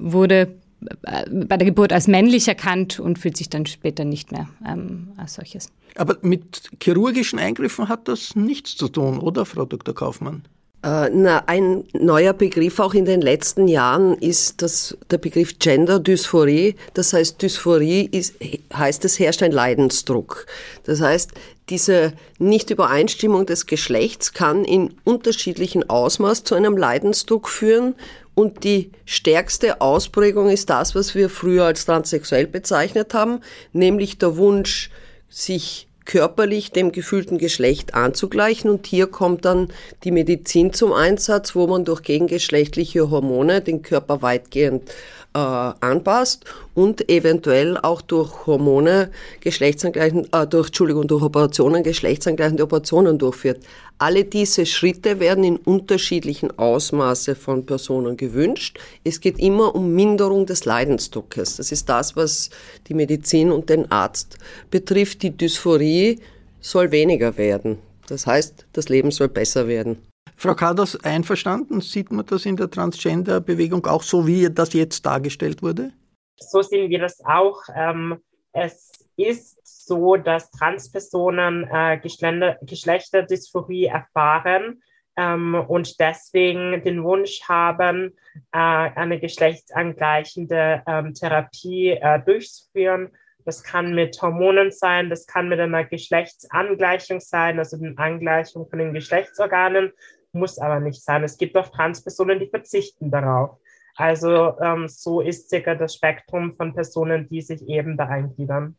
wurde 0.00 0.61
bei 1.02 1.56
der 1.56 1.66
Geburt 1.66 1.92
als 1.92 2.08
männlich 2.08 2.48
erkannt 2.48 3.00
und 3.00 3.18
fühlt 3.18 3.36
sich 3.36 3.48
dann 3.48 3.66
später 3.66 4.04
nicht 4.04 4.32
mehr 4.32 4.48
ähm, 4.66 5.08
als 5.16 5.34
solches. 5.34 5.70
Aber 5.96 6.16
mit 6.22 6.70
chirurgischen 6.82 7.38
Eingriffen 7.38 7.88
hat 7.88 8.08
das 8.08 8.34
nichts 8.34 8.76
zu 8.76 8.88
tun, 8.88 9.18
oder, 9.18 9.44
Frau 9.44 9.64
Dr. 9.64 9.94
Kaufmann? 9.94 10.42
Äh, 10.84 11.10
na, 11.10 11.44
ein 11.46 11.84
neuer 11.92 12.32
Begriff 12.32 12.80
auch 12.80 12.94
in 12.94 13.04
den 13.04 13.20
letzten 13.20 13.68
Jahren 13.68 14.14
ist 14.14 14.62
das, 14.62 14.96
der 15.10 15.18
Begriff 15.18 15.58
Gender-Dysphorie. 15.60 16.74
Das 16.94 17.12
heißt, 17.12 17.40
Dysphorie 17.40 18.08
ist, 18.10 18.34
heißt, 18.74 19.04
es 19.04 19.20
herrscht 19.20 19.44
ein 19.44 19.52
Leidensdruck. 19.52 20.46
Das 20.82 21.00
heißt, 21.00 21.30
diese 21.68 22.14
Nichtübereinstimmung 22.38 23.46
des 23.46 23.66
Geschlechts 23.66 24.32
kann 24.32 24.64
in 24.64 24.94
unterschiedlichen 25.04 25.88
Ausmaß 25.88 26.42
zu 26.42 26.56
einem 26.56 26.76
Leidensdruck 26.76 27.48
führen. 27.48 27.94
Und 28.34 28.64
die 28.64 28.90
stärkste 29.04 29.80
Ausprägung 29.80 30.48
ist 30.48 30.70
das, 30.70 30.94
was 30.94 31.14
wir 31.14 31.28
früher 31.28 31.64
als 31.64 31.84
transsexuell 31.84 32.46
bezeichnet 32.46 33.12
haben, 33.14 33.40
nämlich 33.72 34.18
der 34.18 34.36
Wunsch, 34.36 34.90
sich 35.28 35.88
körperlich 36.04 36.72
dem 36.72 36.92
gefühlten 36.92 37.38
Geschlecht 37.38 37.94
anzugleichen. 37.94 38.70
Und 38.70 38.86
hier 38.86 39.06
kommt 39.06 39.44
dann 39.44 39.68
die 40.04 40.10
Medizin 40.10 40.72
zum 40.72 40.92
Einsatz, 40.92 41.54
wo 41.54 41.66
man 41.66 41.84
durch 41.84 42.02
gegengeschlechtliche 42.02 43.10
Hormone 43.10 43.60
den 43.60 43.82
Körper 43.82 44.22
weitgehend 44.22 44.90
äh, 45.34 45.38
anpasst 45.38 46.44
und 46.74 47.08
eventuell 47.08 47.78
auch 47.78 48.02
durch 48.02 48.46
Hormone 48.46 49.10
geschlechtsangleichend, 49.40 50.28
äh, 50.32 50.46
durch, 50.46 50.68
Entschuldigung, 50.68 51.06
durch 51.06 51.22
Operationen 51.22 51.82
geschlechtsangleichende 51.82 52.64
Operationen 52.64 53.18
durchführt. 53.18 53.60
Alle 54.02 54.24
diese 54.24 54.66
Schritte 54.66 55.20
werden 55.20 55.44
in 55.44 55.58
unterschiedlichen 55.58 56.58
Ausmaße 56.58 57.36
von 57.36 57.64
Personen 57.64 58.16
gewünscht. 58.16 58.80
Es 59.04 59.20
geht 59.20 59.38
immer 59.38 59.76
um 59.76 59.94
Minderung 59.94 60.44
des 60.44 60.64
Leidensdruckes. 60.64 61.58
Das 61.58 61.70
ist 61.70 61.88
das, 61.88 62.16
was 62.16 62.50
die 62.88 62.94
Medizin 62.94 63.52
und 63.52 63.70
den 63.70 63.92
Arzt 63.92 64.38
betrifft. 64.72 65.22
Die 65.22 65.30
Dysphorie 65.30 66.18
soll 66.60 66.90
weniger 66.90 67.38
werden. 67.38 67.78
Das 68.08 68.26
heißt, 68.26 68.66
das 68.72 68.88
Leben 68.88 69.12
soll 69.12 69.28
besser 69.28 69.68
werden. 69.68 69.98
Frau 70.34 70.56
Kadas, 70.56 70.98
einverstanden? 71.04 71.80
Sieht 71.80 72.10
man 72.10 72.26
das 72.26 72.44
in 72.44 72.56
der 72.56 72.68
Transgender-Bewegung 72.68 73.86
auch 73.86 74.02
so, 74.02 74.26
wie 74.26 74.50
das 74.50 74.72
jetzt 74.72 75.06
dargestellt 75.06 75.62
wurde? 75.62 75.92
So 76.38 76.60
sehen 76.60 76.90
wir 76.90 76.98
das 76.98 77.20
auch. 77.24 77.62
Ähm, 77.72 78.18
es 78.52 78.90
ist 79.16 79.86
so, 79.86 80.16
dass 80.16 80.50
Transpersonen 80.50 81.68
äh, 81.70 81.98
Geschlechterdysphorie 81.98 83.86
erfahren 83.86 84.82
ähm, 85.16 85.54
und 85.54 85.98
deswegen 86.00 86.82
den 86.82 87.02
Wunsch 87.02 87.42
haben, 87.48 88.16
äh, 88.52 88.58
eine 88.58 89.20
geschlechtsangleichende 89.20 90.82
ähm, 90.86 91.14
Therapie 91.14 91.90
äh, 91.90 92.20
durchzuführen. 92.22 93.10
Das 93.44 93.64
kann 93.64 93.94
mit 93.94 94.20
Hormonen 94.22 94.70
sein, 94.70 95.10
das 95.10 95.26
kann 95.26 95.48
mit 95.48 95.58
einer 95.58 95.84
Geschlechtsangleichung 95.84 97.20
sein, 97.20 97.58
also 97.58 97.76
der 97.76 97.98
Angleichung 97.98 98.68
von 98.68 98.78
den 98.78 98.94
Geschlechtsorganen 98.94 99.92
muss 100.32 100.58
aber 100.58 100.80
nicht 100.80 101.02
sein. 101.02 101.22
Es 101.24 101.36
gibt 101.36 101.56
auch 101.56 101.68
Transpersonen, 101.68 102.38
die 102.38 102.48
verzichten 102.48 103.10
darauf. 103.10 103.58
Also 103.96 104.58
ähm, 104.60 104.88
so 104.88 105.20
ist 105.20 105.50
circa 105.50 105.74
das 105.74 105.94
Spektrum 105.94 106.52
von 106.52 106.74
Personen, 106.74 107.28
die 107.28 107.42
sich 107.42 107.66
eben 107.68 107.96
da 107.96 108.06
eingliedern. 108.06 108.76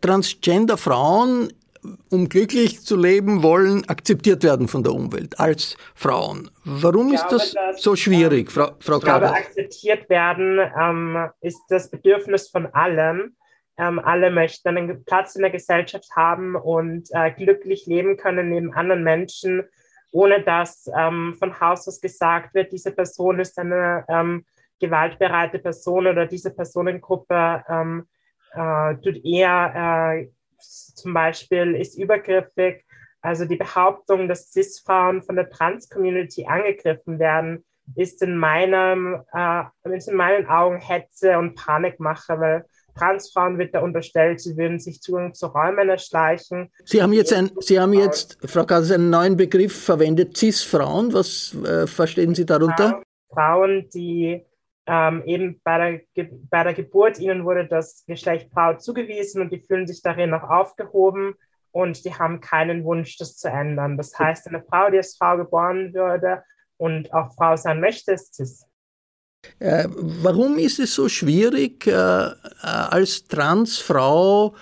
Transgender-Frauen, 0.00 1.52
um 2.10 2.28
glücklich 2.28 2.82
zu 2.82 2.96
leben 2.96 3.42
wollen, 3.42 3.88
akzeptiert 3.88 4.44
werden 4.44 4.68
von 4.68 4.82
der 4.82 4.92
Umwelt 4.92 5.40
als 5.40 5.76
Frauen. 5.94 6.50
Warum 6.64 7.12
ist 7.12 7.26
das 7.28 7.54
dass, 7.54 7.82
so 7.82 7.96
schwierig, 7.96 8.48
ähm, 8.48 8.52
Frau, 8.52 8.70
Frau 8.78 8.98
Ich 8.98 9.04
glaube, 9.04 9.32
akzeptiert 9.32 10.08
werden 10.08 10.60
ähm, 10.78 11.30
ist 11.40 11.62
das 11.68 11.90
Bedürfnis 11.90 12.48
von 12.48 12.66
allen. 12.66 13.36
Ähm, 13.78 13.98
alle 13.98 14.30
möchten 14.30 14.68
einen 14.68 15.04
Platz 15.04 15.34
in 15.34 15.42
der 15.42 15.50
Gesellschaft 15.50 16.10
haben 16.14 16.54
und 16.54 17.08
äh, 17.12 17.32
glücklich 17.32 17.86
leben 17.86 18.18
können 18.18 18.50
neben 18.50 18.74
anderen 18.74 19.02
Menschen 19.02 19.64
ohne 20.12 20.42
dass 20.42 20.88
ähm, 20.96 21.34
von 21.38 21.58
Haus 21.60 21.88
aus 21.88 22.00
gesagt 22.00 22.54
wird, 22.54 22.72
diese 22.72 22.92
Person 22.92 23.40
ist 23.40 23.58
eine 23.58 24.04
ähm, 24.08 24.44
gewaltbereite 24.78 25.58
Person 25.58 26.06
oder 26.06 26.26
diese 26.26 26.50
Personengruppe 26.50 27.64
ähm, 27.68 28.06
äh, 28.54 28.94
tut 28.96 29.24
eher 29.24 30.20
äh, 30.20 30.28
zum 30.58 31.14
Beispiel 31.14 31.74
ist 31.74 31.98
übergriffig. 31.98 32.84
Also 33.20 33.44
die 33.44 33.56
Behauptung, 33.56 34.28
dass 34.28 34.52
Cis-Frauen 34.52 35.22
von 35.22 35.36
der 35.36 35.48
Trans-Community 35.48 36.46
angegriffen 36.46 37.18
werden, 37.18 37.64
ist 37.94 38.22
in 38.22 38.36
meinem, 38.36 39.22
äh, 39.32 39.64
ist 39.96 40.08
in 40.08 40.16
meinen 40.16 40.46
Augen 40.46 40.78
Hetze 40.78 41.38
und 41.38 41.54
Panikmache, 41.54 42.38
weil 42.38 42.64
Transfrauen 42.94 43.58
wird 43.58 43.74
da 43.74 43.80
unterstellt, 43.80 44.40
sie 44.40 44.56
würden 44.56 44.78
sich 44.78 45.00
Zugang 45.00 45.34
zu 45.34 45.46
Räumen 45.46 45.88
erschleichen. 45.88 46.70
Sie 46.84 47.02
haben 47.02 47.12
jetzt, 47.12 47.32
ein, 47.32 47.50
sie 47.60 47.80
haben 47.80 47.92
jetzt 47.92 48.38
Frau 48.44 48.64
Kass, 48.64 48.90
einen 48.90 49.10
neuen 49.10 49.36
Begriff 49.36 49.84
verwendet, 49.84 50.36
Cis-Frauen. 50.36 51.12
Was 51.12 51.54
äh, 51.64 51.86
verstehen 51.86 52.34
Sie 52.34 52.46
darunter? 52.46 53.02
Frauen, 53.30 53.88
die 53.94 54.44
ähm, 54.86 55.22
eben 55.24 55.60
bei 55.64 56.02
der, 56.14 56.28
bei 56.50 56.64
der 56.64 56.74
Geburt, 56.74 57.18
ihnen 57.18 57.44
wurde 57.44 57.66
das 57.66 58.04
Geschlecht 58.06 58.50
Frau 58.52 58.74
zugewiesen 58.74 59.40
und 59.40 59.52
die 59.52 59.60
fühlen 59.60 59.86
sich 59.86 60.02
darin 60.02 60.34
auch 60.34 60.48
aufgehoben 60.48 61.34
und 61.70 62.04
die 62.04 62.14
haben 62.14 62.40
keinen 62.40 62.84
Wunsch, 62.84 63.16
das 63.16 63.36
zu 63.36 63.48
ändern. 63.48 63.96
Das 63.96 64.18
heißt, 64.18 64.48
eine 64.48 64.62
Frau, 64.62 64.90
die 64.90 64.98
als 64.98 65.16
Frau 65.16 65.36
geboren 65.36 65.94
würde 65.94 66.42
und 66.76 67.12
auch 67.14 67.32
Frau 67.34 67.56
sein 67.56 67.80
möchte, 67.80 68.12
ist 68.12 68.34
cis. 68.34 68.66
Äh, 69.58 69.86
warum 69.94 70.58
ist 70.58 70.78
es 70.78 70.94
so 70.94 71.08
schwierig, 71.08 71.86
äh, 71.86 71.90
äh, 71.92 72.32
als 72.62 73.24
Transfrau 73.24 74.54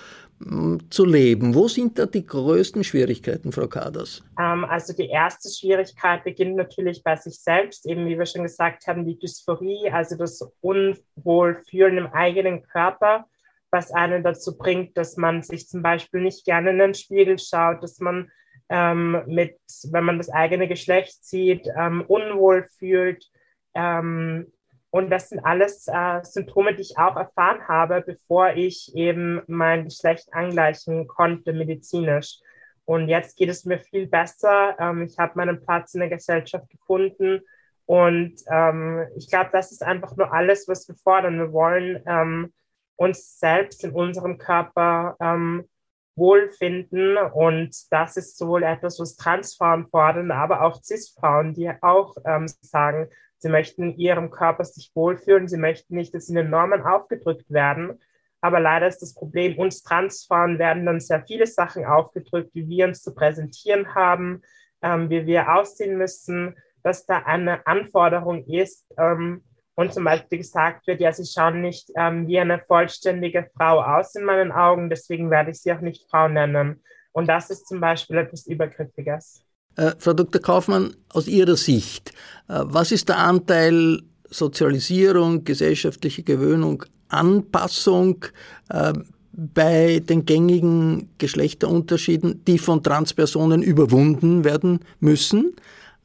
hm, 0.43 0.79
zu 0.89 1.05
leben? 1.05 1.55
Wo 1.55 1.67
sind 1.67 1.97
da 1.97 2.05
die 2.05 2.25
größten 2.25 2.83
Schwierigkeiten, 2.83 3.51
Frau 3.51 3.67
Kaders? 3.67 4.23
Ähm, 4.39 4.65
also 4.65 4.93
die 4.93 5.09
erste 5.09 5.49
Schwierigkeit 5.49 6.23
beginnt 6.23 6.55
natürlich 6.55 7.03
bei 7.03 7.15
sich 7.15 7.39
selbst, 7.39 7.85
eben 7.87 8.07
wie 8.07 8.17
wir 8.17 8.25
schon 8.25 8.43
gesagt 8.43 8.87
haben, 8.87 9.05
die 9.05 9.17
Dysphorie, 9.17 9.89
also 9.91 10.15
das 10.15 10.41
Unwohlfühlen 10.61 11.97
im 11.97 12.07
eigenen 12.07 12.63
Körper, 12.63 13.25
was 13.71 13.91
einen 13.91 14.23
dazu 14.23 14.57
bringt, 14.57 14.97
dass 14.97 15.15
man 15.17 15.41
sich 15.41 15.67
zum 15.67 15.81
Beispiel 15.81 16.21
nicht 16.21 16.45
gerne 16.45 16.71
in 16.71 16.79
den 16.79 16.93
Spiegel 16.93 17.39
schaut, 17.39 17.81
dass 17.81 17.99
man 17.99 18.31
ähm, 18.69 19.23
mit, 19.27 19.57
wenn 19.91 20.03
man 20.03 20.17
das 20.17 20.29
eigene 20.29 20.67
Geschlecht 20.67 21.23
sieht, 21.23 21.67
ähm, 21.77 22.03
unwohl 22.07 22.67
fühlt. 22.77 23.25
Ähm, 23.73 24.51
und 24.91 25.09
das 25.09 25.29
sind 25.29 25.39
alles 25.39 25.87
äh, 25.87 26.19
Symptome, 26.23 26.75
die 26.75 26.81
ich 26.81 26.97
auch 26.97 27.15
erfahren 27.15 27.65
habe, 27.67 28.01
bevor 28.05 28.51
ich 28.51 28.93
eben 28.93 29.41
mein 29.47 29.85
Geschlecht 29.85 30.33
angleichen 30.33 31.07
konnte 31.07 31.53
medizinisch. 31.53 32.39
Und 32.83 33.07
jetzt 33.07 33.37
geht 33.37 33.49
es 33.49 33.63
mir 33.63 33.79
viel 33.79 34.07
besser. 34.07 34.75
Ähm, 34.79 35.03
ich 35.03 35.17
habe 35.17 35.33
meinen 35.35 35.61
Platz 35.63 35.93
in 35.93 36.01
der 36.01 36.09
Gesellschaft 36.09 36.69
gefunden. 36.69 37.39
Und 37.85 38.35
ähm, 38.51 39.07
ich 39.15 39.29
glaube, 39.29 39.49
das 39.53 39.71
ist 39.71 39.81
einfach 39.81 40.17
nur 40.17 40.33
alles, 40.33 40.67
was 40.67 40.85
wir 40.89 40.95
fordern. 40.95 41.39
Wir 41.39 41.53
wollen 41.53 42.03
ähm, 42.05 42.53
uns 42.97 43.39
selbst 43.39 43.85
in 43.85 43.91
unserem 43.91 44.37
Körper 44.37 45.15
ähm, 45.21 45.69
wohlfinden. 46.15 47.17
Und 47.17 47.75
das 47.91 48.17
ist 48.17 48.37
sowohl 48.37 48.63
etwas, 48.63 48.99
was 48.99 49.15
Transfrauen 49.15 49.87
fordern, 49.87 50.31
aber 50.31 50.63
auch 50.63 50.81
Cis-Frauen, 50.83 51.53
die 51.53 51.71
auch 51.81 52.15
ähm, 52.25 52.47
sagen, 52.61 53.09
Sie 53.41 53.49
möchten 53.49 53.81
in 53.81 53.97
ihrem 53.97 54.29
Körper 54.29 54.63
sich 54.63 54.91
wohlfühlen. 54.93 55.47
Sie 55.47 55.57
möchten 55.57 55.95
nicht, 55.95 56.13
dass 56.13 56.29
ihnen 56.29 56.51
Normen 56.51 56.83
aufgedrückt 56.83 57.49
werden. 57.49 57.99
Aber 58.39 58.59
leider 58.59 58.87
ist 58.87 59.01
das 59.01 59.15
Problem, 59.15 59.57
uns 59.57 59.81
Transfrauen 59.81 60.59
werden 60.59 60.85
dann 60.85 60.99
sehr 60.99 61.23
viele 61.25 61.47
Sachen 61.47 61.85
aufgedrückt, 61.85 62.51
wie 62.53 62.67
wir 62.67 62.85
uns 62.85 63.01
zu 63.01 63.15
präsentieren 63.15 63.95
haben, 63.95 64.43
ähm, 64.83 65.09
wie 65.09 65.25
wir 65.25 65.53
aussehen 65.53 65.97
müssen. 65.97 66.55
dass 66.83 67.05
da 67.05 67.19
eine 67.19 67.67
Anforderung 67.67 68.43
ist 68.45 68.91
ähm, 68.97 69.43
und 69.81 69.93
zum 69.93 70.03
Beispiel 70.03 70.37
gesagt 70.37 70.85
wird, 70.85 71.01
ja, 71.01 71.11
sie 71.11 71.25
schauen 71.25 71.61
nicht 71.61 71.89
ähm, 71.95 72.27
wie 72.27 72.39
eine 72.39 72.59
vollständige 72.59 73.49
Frau 73.57 73.81
aus 73.81 74.13
in 74.15 74.23
meinen 74.25 74.51
Augen, 74.51 74.89
deswegen 74.89 75.31
werde 75.31 75.51
ich 75.51 75.61
sie 75.61 75.73
auch 75.73 75.81
nicht 75.81 76.05
Frau 76.09 76.27
nennen. 76.27 76.81
Und 77.11 77.27
das 77.27 77.49
ist 77.49 77.67
zum 77.67 77.81
Beispiel 77.81 78.17
etwas 78.17 78.45
Übergriffiges. 78.45 79.43
Äh, 79.75 79.91
Frau 79.97 80.13
Dr. 80.13 80.41
Kaufmann, 80.41 80.95
aus 81.09 81.27
Ihrer 81.27 81.55
Sicht, 81.55 82.11
äh, 82.47 82.61
was 82.63 82.91
ist 82.91 83.09
der 83.09 83.17
Anteil 83.17 84.01
Sozialisierung, 84.29 85.43
gesellschaftliche 85.43 86.23
Gewöhnung, 86.23 86.85
Anpassung 87.09 88.25
äh, 88.69 88.93
bei 89.33 89.99
den 89.99 90.25
gängigen 90.25 91.09
Geschlechterunterschieden, 91.17 92.45
die 92.45 92.59
von 92.59 92.83
Transpersonen 92.83 93.63
überwunden 93.63 94.43
werden 94.43 94.81
müssen? 94.99 95.55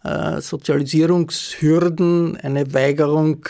Äh, 0.06 0.40
Sozialisierungshürden, 0.40 2.36
eine 2.36 2.72
Weigerung, 2.72 3.44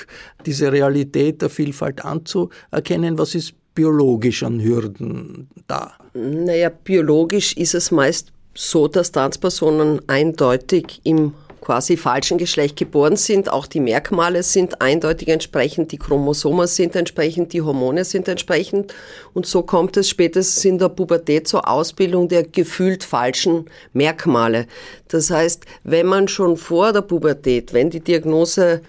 diese 0.47 0.73
Realität 0.73 1.43
der 1.43 1.51
Vielfalt 1.51 2.03
anzuerkennen. 2.03 3.19
Was 3.19 3.35
ist 3.35 3.53
biologisch 3.75 4.43
an 4.43 4.63
Hürden 4.63 5.49
da? 5.67 5.93
Naja, 6.15 6.71
biologisch 6.71 7.53
ist 7.59 7.75
es 7.75 7.91
meist 7.91 8.33
so, 8.55 8.89
dass 8.89 9.13
Transpersonen 9.13 10.01
eindeutig 10.09 11.03
im 11.05 11.35
quasi 11.66 11.96
falschen 11.96 12.38
Geschlecht 12.38 12.76
geboren 12.76 13.16
sind. 13.16 13.50
Auch 13.50 13.66
die 13.66 13.80
Merkmale 13.80 14.44
sind 14.44 14.80
eindeutig 14.80 15.26
entsprechend, 15.26 15.90
die 15.90 15.99
Chromosomen 15.99 16.68
sind 16.68 16.94
entsprechend, 16.94 17.52
die 17.52 17.61
Hormone 17.61 18.04
sind 18.04 18.28
entsprechend. 18.28 18.94
Und 19.35 19.46
so 19.46 19.62
kommt 19.62 19.96
es 19.96 20.08
spätestens 20.08 20.64
in 20.64 20.78
der 20.78 20.90
Pubertät 20.90 21.49
zur 21.49 21.68
Ausbildung 21.68 22.28
der 22.28 22.44
gefühlt 22.44 23.02
falschen 23.02 23.64
Merkmale. 23.92 24.68
Das 25.08 25.30
heißt, 25.32 25.64
wenn 25.82 26.06
man 26.06 26.28
schon 26.28 26.56
vor 26.56 26.92
der 26.92 27.02
Pubertät, 27.02 27.73
wenn 27.73 27.90
die 27.90 27.99
Diagnose 27.99 28.82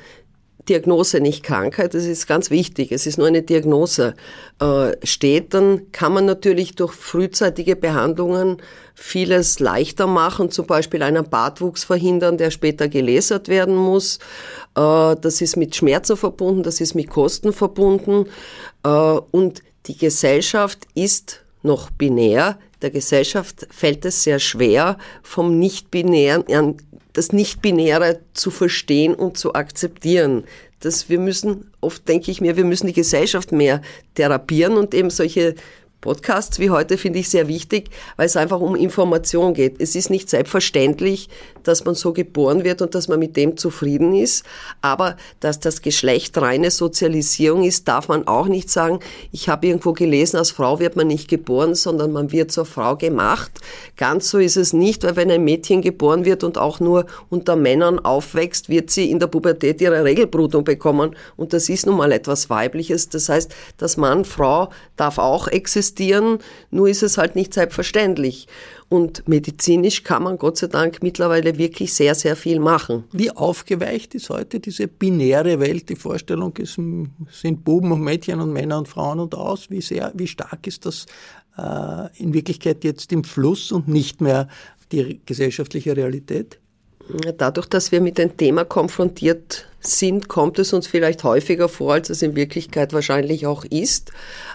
Diagnose, 0.70 1.20
nicht 1.20 1.44
Krankheit, 1.44 1.94
das 1.94 2.06
ist 2.06 2.28
ganz 2.28 2.50
wichtig, 2.50 2.92
es 2.92 3.06
ist 3.08 3.18
nur 3.18 3.28
eine 3.28 3.42
Diagnose, 3.42 4.16
äh, 4.60 4.92
steht, 5.04 5.54
dann 5.54 5.92
kann 5.92 6.14
man 6.14 6.26
natürlich 6.26 6.76
durch 6.76 6.94
frühzeitige 6.94 7.76
Behandlungen 7.76 8.58
vieles 8.96 9.60
leichter 9.60 10.08
machen, 10.08 10.52
zum 10.52 10.66
Beispiel 10.66 11.04
einen 11.04 11.30
Bartwuchs 11.30 11.84
verhindern, 11.84 12.38
der 12.38 12.52
später 12.52 12.88
gelasert 12.88 13.48
werden 13.48 13.76
muss. 13.76 14.18
Äh, 14.76 15.16
das 15.16 15.42
ist 15.42 15.56
mit 15.56 15.76
Schmerzen 15.76 16.18
verbunden, 16.18 16.64
das 16.64 16.82
ist 16.82 16.96
mit 16.96 17.10
Kosten 17.10 17.54
verbunden. 17.54 18.26
Äh, 18.84 18.90
und 18.90 19.62
die 19.86 19.98
Gesellschaft 19.98 20.88
ist 20.96 21.42
noch 21.64 21.90
binär. 21.92 22.58
Der 22.82 22.92
Gesellschaft 22.92 23.68
fällt 23.72 24.06
es 24.06 24.24
sehr 24.24 24.40
schwer, 24.40 24.98
vom 25.24 25.58
Nicht-Binären, 25.58 26.78
das 27.18 27.34
Nicht-Binäre 27.34 28.20
zu 28.34 28.52
verstehen 28.52 29.16
und 29.16 29.38
zu 29.38 29.56
akzeptieren. 29.56 30.44
Dass 30.80 31.10
wir 31.10 31.20
müssen, 31.20 31.72
oft 31.82 32.08
denke 32.08 32.30
ich 32.30 32.42
mir, 32.42 32.56
wir 32.56 32.64
müssen 32.64 32.86
die 32.86 32.94
Gesellschaft 32.94 33.52
mehr 33.52 33.82
therapieren 34.14 34.78
und 34.78 34.94
eben 34.94 35.10
solche 35.10 35.56
Podcasts 36.00 36.60
wie 36.60 36.70
heute 36.70 36.96
finde 36.96 37.18
ich 37.18 37.28
sehr 37.28 37.48
wichtig, 37.48 37.90
weil 38.18 38.28
es 38.28 38.38
einfach 38.38 38.60
um 38.60 38.76
Information 38.76 39.56
geht. 39.56 39.82
Es 39.82 39.96
ist 39.96 40.12
nicht 40.12 40.30
selbstverständlich, 40.30 41.28
dass 41.64 41.86
man 41.86 41.96
so 41.96 42.14
geboren 42.14 42.64
wird 42.64 42.84
und 42.84 42.94
dass 42.94 43.08
man 43.08 43.18
mit 43.18 43.36
dem 43.36 43.58
zufrieden 43.58 44.14
ist. 44.14 44.46
Aber 44.82 45.18
dass 45.40 45.60
das 45.60 45.82
Geschlecht 45.82 46.38
reine 46.38 46.70
Sozialisierung 46.70 47.64
ist, 47.64 47.88
darf 47.88 48.10
man 48.10 48.28
auch 48.28 48.46
nicht 48.46 48.70
sagen. 48.70 49.00
Ich 49.32 49.50
habe 49.50 49.66
irgendwo 49.66 49.94
gelesen, 49.94 50.38
als 50.38 50.52
Frau 50.52 50.80
wird 50.80 50.96
man 50.96 51.08
nicht 51.08 51.30
geboren, 51.30 51.74
sondern 51.74 52.12
man 52.12 52.32
wird 52.32 52.52
zur 52.52 52.66
Frau 52.66 52.96
gemacht. 52.96 53.52
Ganz 53.96 54.30
so 54.30 54.38
ist 54.38 54.56
es 54.56 54.74
nicht, 54.74 55.04
weil 55.04 55.16
wenn 55.16 55.32
ein 55.32 55.44
Mädchen 55.44 55.82
geboren 55.82 56.26
wird 56.26 56.44
und 56.44 56.60
auch 56.60 56.80
nur 56.80 57.08
unter 57.30 57.56
Männern 57.56 57.98
aufwächst, 57.98 58.70
wird 58.70 58.92
sie 58.92 59.10
in 59.10 59.18
der 59.18 59.28
Pubertät 59.28 59.82
ihre 59.82 60.04
Regelblutung 60.04 60.64
bekommen. 60.64 61.16
Und 61.36 61.54
das 61.54 61.70
ist 61.70 61.88
nun 61.88 61.98
mal 61.98 62.12
etwas 62.12 62.52
Weibliches. 62.52 63.10
Das 63.10 63.30
heißt, 63.30 63.54
das 63.78 63.98
Mann, 63.98 64.26
Frau 64.26 64.70
darf 64.96 65.18
auch 65.18 65.48
existieren, 65.48 65.88
nur 66.72 66.88
ist 66.88 67.04
es 67.04 67.18
halt 67.18 67.36
nicht 67.36 67.54
selbstverständlich. 67.54 68.48
Und 68.90 69.28
medizinisch 69.28 70.04
kann 70.04 70.24
man 70.24 70.38
Gott 70.38 70.58
sei 70.58 70.68
Dank 70.68 71.04
mittlerweile 71.04 71.58
wirklich 71.58 71.94
sehr, 71.94 72.16
sehr 72.16 72.36
viel 72.36 72.60
machen. 72.60 73.04
Wie 73.12 73.32
aufgeweicht 73.32 74.16
ist 74.16 74.30
heute 74.30 74.60
diese 74.60 74.88
binäre 74.88 75.60
Welt? 75.60 75.90
Die 75.90 75.96
Vorstellung 75.96 76.56
ist, 76.58 76.80
sind 77.32 77.64
Buben 77.66 77.92
und 77.92 78.02
Mädchen 78.02 78.40
und 78.40 78.54
Männer 78.54 78.78
und 78.78 78.88
Frauen 78.88 79.20
und 79.20 79.36
aus. 79.36 79.70
Wie 79.70 79.82
sehr, 79.82 80.12
wie 80.16 80.28
stark 80.28 80.68
ist 80.68 80.86
das 80.86 81.06
äh, 81.58 82.22
in 82.22 82.34
Wirklichkeit 82.34 82.84
jetzt 82.84 83.12
im 83.12 83.24
Fluss 83.24 83.72
und 83.72 83.88
nicht 83.88 84.22
mehr 84.22 84.48
die 84.92 85.20
gesellschaftliche 85.26 85.96
Realität? 85.98 86.60
Dadurch, 87.38 87.68
dass 87.68 87.92
wir 87.92 88.02
mit 88.02 88.18
dem 88.18 88.36
Thema 88.36 88.66
konfrontiert 88.66 89.66
sind, 89.80 90.28
kommt 90.28 90.60
es 90.60 90.74
uns 90.74 90.88
vielleicht 90.88 91.24
häufiger 91.24 91.70
vor, 91.70 91.94
als 91.94 92.10
es 92.10 92.22
in 92.22 92.36
Wirklichkeit 92.36 92.92
wahrscheinlich 92.92 93.48
auch 93.48 93.64
ist. 93.64 94.12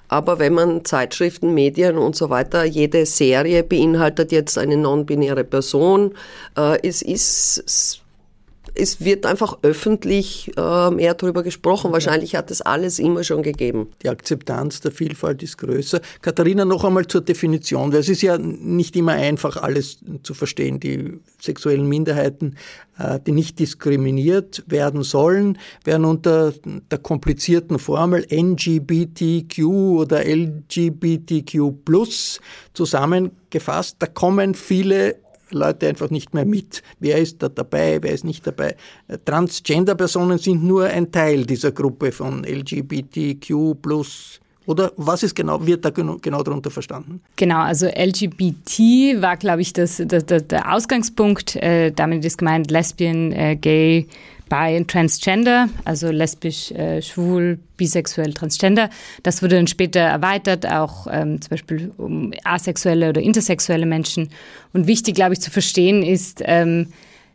Aber 0.08 0.38
wenn 0.38 0.52
man 0.52 0.84
Zeitschriften, 0.84 1.54
Medien 1.54 1.96
und 1.96 2.14
so 2.14 2.28
weiter, 2.28 2.64
jede 2.64 3.06
Serie 3.06 3.62
beinhaltet 3.62 4.32
jetzt 4.32 4.58
eine 4.58 4.76
non-binäre 4.76 5.44
Person. 5.44 6.14
Äh, 6.56 6.86
es 6.86 7.00
ist 7.00 8.01
es 8.74 9.04
wird 9.04 9.26
einfach 9.26 9.58
öffentlich 9.62 10.50
äh, 10.56 10.90
mehr 10.90 11.14
darüber 11.14 11.42
gesprochen. 11.42 11.92
Wahrscheinlich 11.92 12.35
hat 12.35 12.50
es 12.50 12.61
alles 12.62 12.98
immer 12.98 13.24
schon 13.24 13.42
gegeben. 13.42 13.90
Die 14.02 14.08
Akzeptanz 14.08 14.80
der 14.80 14.92
Vielfalt 14.92 15.42
ist 15.42 15.58
größer. 15.58 16.00
Katharina, 16.20 16.64
noch 16.64 16.85
einmal 16.85 17.06
zur 17.06 17.20
Definition, 17.20 17.92
weil 17.92 18.00
es 18.00 18.08
ist 18.08 18.22
ja 18.22 18.38
nicht 18.38 18.96
immer 18.96 19.12
einfach, 19.12 19.56
alles 19.56 19.98
zu 20.22 20.35
verstehen. 20.35 20.80
Die 20.80 21.20
sexuellen 21.40 21.88
Minderheiten, 21.88 22.56
äh, 22.98 23.18
die 23.20 23.32
nicht 23.32 23.58
diskriminiert 23.58 24.64
werden 24.66 25.02
sollen, 25.02 25.58
werden 25.85 26.04
unter 26.04 26.52
der 26.90 26.98
komplizierten 26.98 27.78
Formel 27.78 28.26
NGBTQ 28.30 29.58
oder 29.64 30.24
LGBTQ 30.24 31.74
zusammengefasst. 32.72 33.96
Da 33.98 34.06
kommen 34.06 34.54
viele 34.54 35.21
Leute 35.54 35.88
einfach 35.88 36.10
nicht 36.10 36.34
mehr 36.34 36.44
mit. 36.44 36.82
Wer 36.98 37.18
ist 37.18 37.42
da 37.42 37.48
dabei, 37.48 37.98
wer 38.02 38.12
ist 38.12 38.24
nicht 38.24 38.46
dabei? 38.46 38.76
Transgender-Personen 39.24 40.38
sind 40.38 40.64
nur 40.64 40.84
ein 40.84 41.10
Teil 41.12 41.44
dieser 41.46 41.72
Gruppe 41.72 42.12
von 42.12 42.44
LGBTQ 42.44 43.74
oder 44.66 44.92
was 44.96 45.22
ist 45.22 45.35
genau, 45.35 45.66
wird 45.66 45.85
da 45.85 45.90
genau, 45.90 46.16
darunter 46.42 46.70
verstanden? 46.70 47.20
Genau, 47.37 47.61
also 47.61 47.87
LGBT 47.87 49.20
war, 49.20 49.37
glaube 49.37 49.62
ich, 49.62 49.72
das, 49.72 50.03
das, 50.05 50.25
das, 50.27 50.46
der 50.46 50.72
Ausgangspunkt. 50.72 51.57
Äh, 51.57 51.90
damit 51.92 52.25
ist 52.25 52.38
gemeint 52.38 52.70
Lesbian, 52.70 53.33
äh, 53.33 53.57
Gay, 53.57 54.07
bi 54.48 54.77
und 54.77 54.88
transgender, 54.88 55.68
also 55.85 56.11
lesbisch, 56.11 56.70
äh, 56.72 57.01
schwul, 57.01 57.59
bisexuell, 57.79 58.35
transgender. 58.35 58.90
Das 59.22 59.42
wurde 59.42 59.57
dann 59.57 59.66
später 59.66 60.01
erweitert, 60.01 60.66
auch 60.66 61.07
ähm, 61.11 61.40
zum 61.40 61.51
Beispiel 61.51 61.90
um 61.96 62.33
asexuelle 62.44 63.09
oder 63.09 63.22
intersexuelle 63.22 63.87
Menschen. 63.87 64.29
Und 64.75 64.87
wichtig, 64.87 65.14
glaube 65.14 65.33
ich, 65.33 65.40
zu 65.40 65.51
verstehen 65.51 66.03
ist, 66.03 66.42
ähm, 66.44 66.88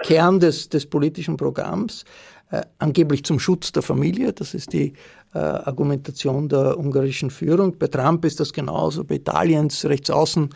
Kern 0.04 0.38
des, 0.38 0.68
des 0.68 0.86
politischen 0.86 1.36
Programms, 1.36 2.04
äh, 2.52 2.62
angeblich 2.78 3.24
zum 3.24 3.38
Schutz 3.38 3.72
der 3.72 3.82
Familie. 3.82 4.32
Das 4.34 4.52
ist 4.52 4.74
die 4.74 4.92
äh, 5.34 5.38
Argumentation 5.38 6.50
der 6.50 6.78
ungarischen 6.78 7.30
Führung. 7.30 7.78
Bei 7.78 7.86
Trump 7.86 8.26
ist 8.26 8.40
das 8.40 8.52
genauso, 8.52 9.04
bei 9.04 9.14
Italiens 9.14 9.86
Rechtsaußen 9.86 10.50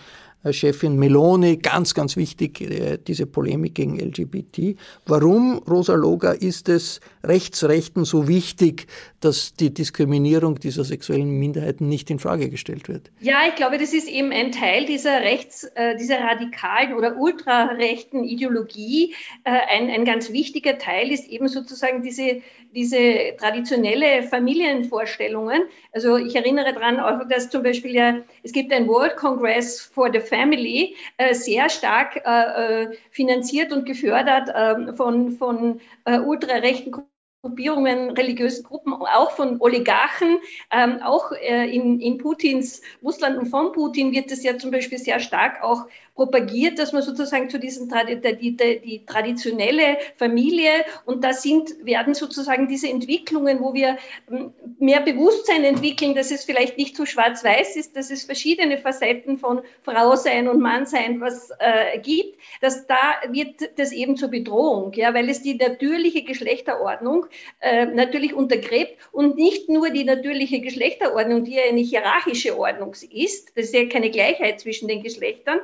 Chefin 0.50 0.96
Meloni, 0.96 1.56
ganz, 1.56 1.94
ganz 1.94 2.16
wichtig, 2.16 2.60
äh, 2.60 2.98
diese 2.98 3.26
Polemik 3.26 3.74
gegen 3.74 3.98
LGBT. 3.98 4.76
Warum, 5.06 5.58
Rosa 5.68 5.94
Loga, 5.94 6.32
ist 6.32 6.68
es 6.68 7.00
Rechtsrechten 7.24 8.04
so 8.04 8.28
wichtig, 8.28 8.86
dass 9.20 9.54
die 9.54 9.72
Diskriminierung 9.72 10.60
dieser 10.60 10.84
sexuellen 10.84 11.30
Minderheiten 11.30 11.88
nicht 11.88 12.10
in 12.10 12.18
Frage 12.18 12.48
gestellt 12.48 12.88
wird? 12.88 13.10
Ja, 13.20 13.40
ich 13.48 13.56
glaube, 13.56 13.78
das 13.78 13.92
ist 13.92 14.08
eben 14.08 14.30
ein 14.30 14.52
Teil 14.52 14.86
dieser 14.86 15.20
rechts, 15.20 15.64
äh, 15.74 15.96
dieser 15.96 16.20
radikalen 16.20 16.94
oder 16.94 17.16
ultrarechten 17.16 18.24
Ideologie. 18.24 19.14
Äh, 19.44 19.50
ein, 19.50 19.90
ein 19.90 20.04
ganz 20.04 20.30
wichtiger 20.30 20.78
Teil 20.78 21.10
ist 21.10 21.28
eben 21.28 21.48
sozusagen 21.48 22.02
diese, 22.02 22.42
diese 22.74 23.34
traditionelle 23.38 24.22
Familienvorstellungen. 24.22 25.62
Also 25.96 26.18
ich 26.18 26.36
erinnere 26.36 26.74
daran, 26.74 27.26
dass 27.30 27.48
zum 27.48 27.62
Beispiel 27.62 27.92
ja, 27.92 28.18
es 28.42 28.52
gibt 28.52 28.70
ein 28.70 28.86
World 28.86 29.16
Congress 29.16 29.80
for 29.80 30.12
the 30.12 30.20
Family, 30.20 30.94
äh, 31.16 31.32
sehr 31.32 31.70
stark 31.70 32.16
äh, 32.16 32.82
äh 32.82 32.96
finanziert 33.10 33.72
und 33.72 33.86
gefördert 33.86 34.50
äh, 34.50 34.92
von, 34.92 35.32
von 35.32 35.80
äh, 36.04 36.18
ultrarechten 36.18 36.92
Gruppierungen, 37.40 38.10
religiösen 38.10 38.64
Gruppen, 38.64 38.92
auch 38.92 39.30
von 39.30 39.58
Oligarchen, 39.58 40.38
ähm, 40.70 41.00
auch 41.02 41.32
äh, 41.32 41.74
in, 41.74 41.98
in 42.00 42.18
Putins 42.18 42.82
Russland 43.02 43.38
und 43.38 43.46
von 43.46 43.72
Putin 43.72 44.12
wird 44.12 44.30
es 44.30 44.42
ja 44.42 44.58
zum 44.58 44.72
Beispiel 44.72 44.98
sehr 44.98 45.18
stark 45.18 45.62
auch 45.62 45.86
propagiert, 46.16 46.78
dass 46.78 46.92
man 46.92 47.02
sozusagen 47.02 47.50
zu 47.50 47.60
diesen 47.60 47.92
die, 48.08 48.56
die, 48.56 48.80
die 48.80 49.04
traditionelle 49.04 49.98
Familie 50.16 50.70
und 51.04 51.22
da 51.22 51.34
sind 51.34 51.84
werden 51.84 52.14
sozusagen 52.14 52.68
diese 52.68 52.88
Entwicklungen, 52.88 53.60
wo 53.60 53.74
wir 53.74 53.98
hm, 54.28 54.52
mehr 54.78 55.00
Bewusstsein 55.02 55.62
entwickeln, 55.62 56.14
dass 56.14 56.30
es 56.30 56.44
vielleicht 56.44 56.78
nicht 56.78 56.96
so 56.96 57.04
schwarz-weiß 57.04 57.76
ist, 57.76 57.96
dass 57.96 58.10
es 58.10 58.24
verschiedene 58.24 58.78
Facetten 58.78 59.38
von 59.38 59.60
Frau 59.82 60.16
sein 60.16 60.48
und 60.48 60.60
Mann 60.60 60.86
sein 60.86 61.20
was 61.20 61.50
äh, 61.58 61.98
gibt, 62.00 62.38
dass 62.62 62.86
da 62.86 62.96
wird 63.30 63.78
das 63.78 63.92
eben 63.92 64.16
zur 64.16 64.28
Bedrohung, 64.28 64.94
ja, 64.94 65.12
weil 65.12 65.28
es 65.28 65.42
die 65.42 65.54
natürliche 65.54 66.22
Geschlechterordnung 66.22 67.26
äh, 67.60 67.84
natürlich 67.84 68.32
untergräbt 68.32 68.96
und 69.12 69.36
nicht 69.36 69.68
nur 69.68 69.90
die 69.90 70.04
natürliche 70.04 70.60
Geschlechterordnung, 70.60 71.44
die 71.44 71.56
ja 71.56 71.64
eine 71.68 71.80
hierarchische 71.80 72.58
Ordnung 72.58 72.94
ist, 73.10 73.52
das 73.54 73.66
ist 73.66 73.74
ja 73.74 73.86
keine 73.86 74.10
Gleichheit 74.10 74.60
zwischen 74.60 74.88
den 74.88 75.02
Geschlechtern, 75.02 75.60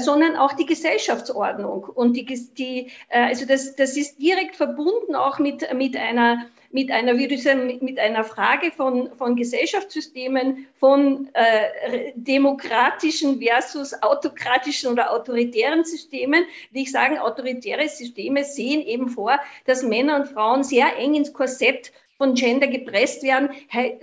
sondern 0.00 0.36
auch 0.36 0.52
die 0.52 0.66
Gesellschaftsordnung. 0.66 1.84
Und 1.84 2.14
die, 2.14 2.24
die, 2.24 2.90
äh, 3.08 3.26
also 3.26 3.46
das, 3.46 3.76
das 3.76 3.96
ist 3.96 4.18
direkt 4.18 4.56
verbunden 4.56 5.14
auch 5.14 5.38
mit, 5.38 5.72
mit 5.74 5.96
einer 5.96 6.46
mit 6.70 6.90
einer, 6.90 7.18
würde 7.18 7.34
ich 7.34 7.42
sagen, 7.42 7.78
mit 7.80 7.98
einer 7.98 8.24
Frage 8.24 8.70
von, 8.70 9.10
von 9.16 9.36
Gesellschaftssystemen, 9.36 10.66
von 10.78 11.30
äh, 11.32 12.12
demokratischen 12.14 13.40
versus 13.40 13.94
autokratischen 14.02 14.92
oder 14.92 15.12
autoritären 15.12 15.84
Systemen. 15.84 16.44
Wie 16.70 16.82
ich 16.82 16.92
sagen, 16.92 17.18
autoritäre 17.18 17.88
Systeme 17.88 18.44
sehen 18.44 18.82
eben 18.82 19.08
vor, 19.08 19.40
dass 19.64 19.82
Männer 19.82 20.16
und 20.16 20.28
Frauen 20.28 20.62
sehr 20.62 20.96
eng 20.98 21.14
ins 21.14 21.32
Korsett 21.32 21.92
von 22.18 22.34
Gender 22.34 22.66
gepresst 22.66 23.22
werden. 23.22 23.50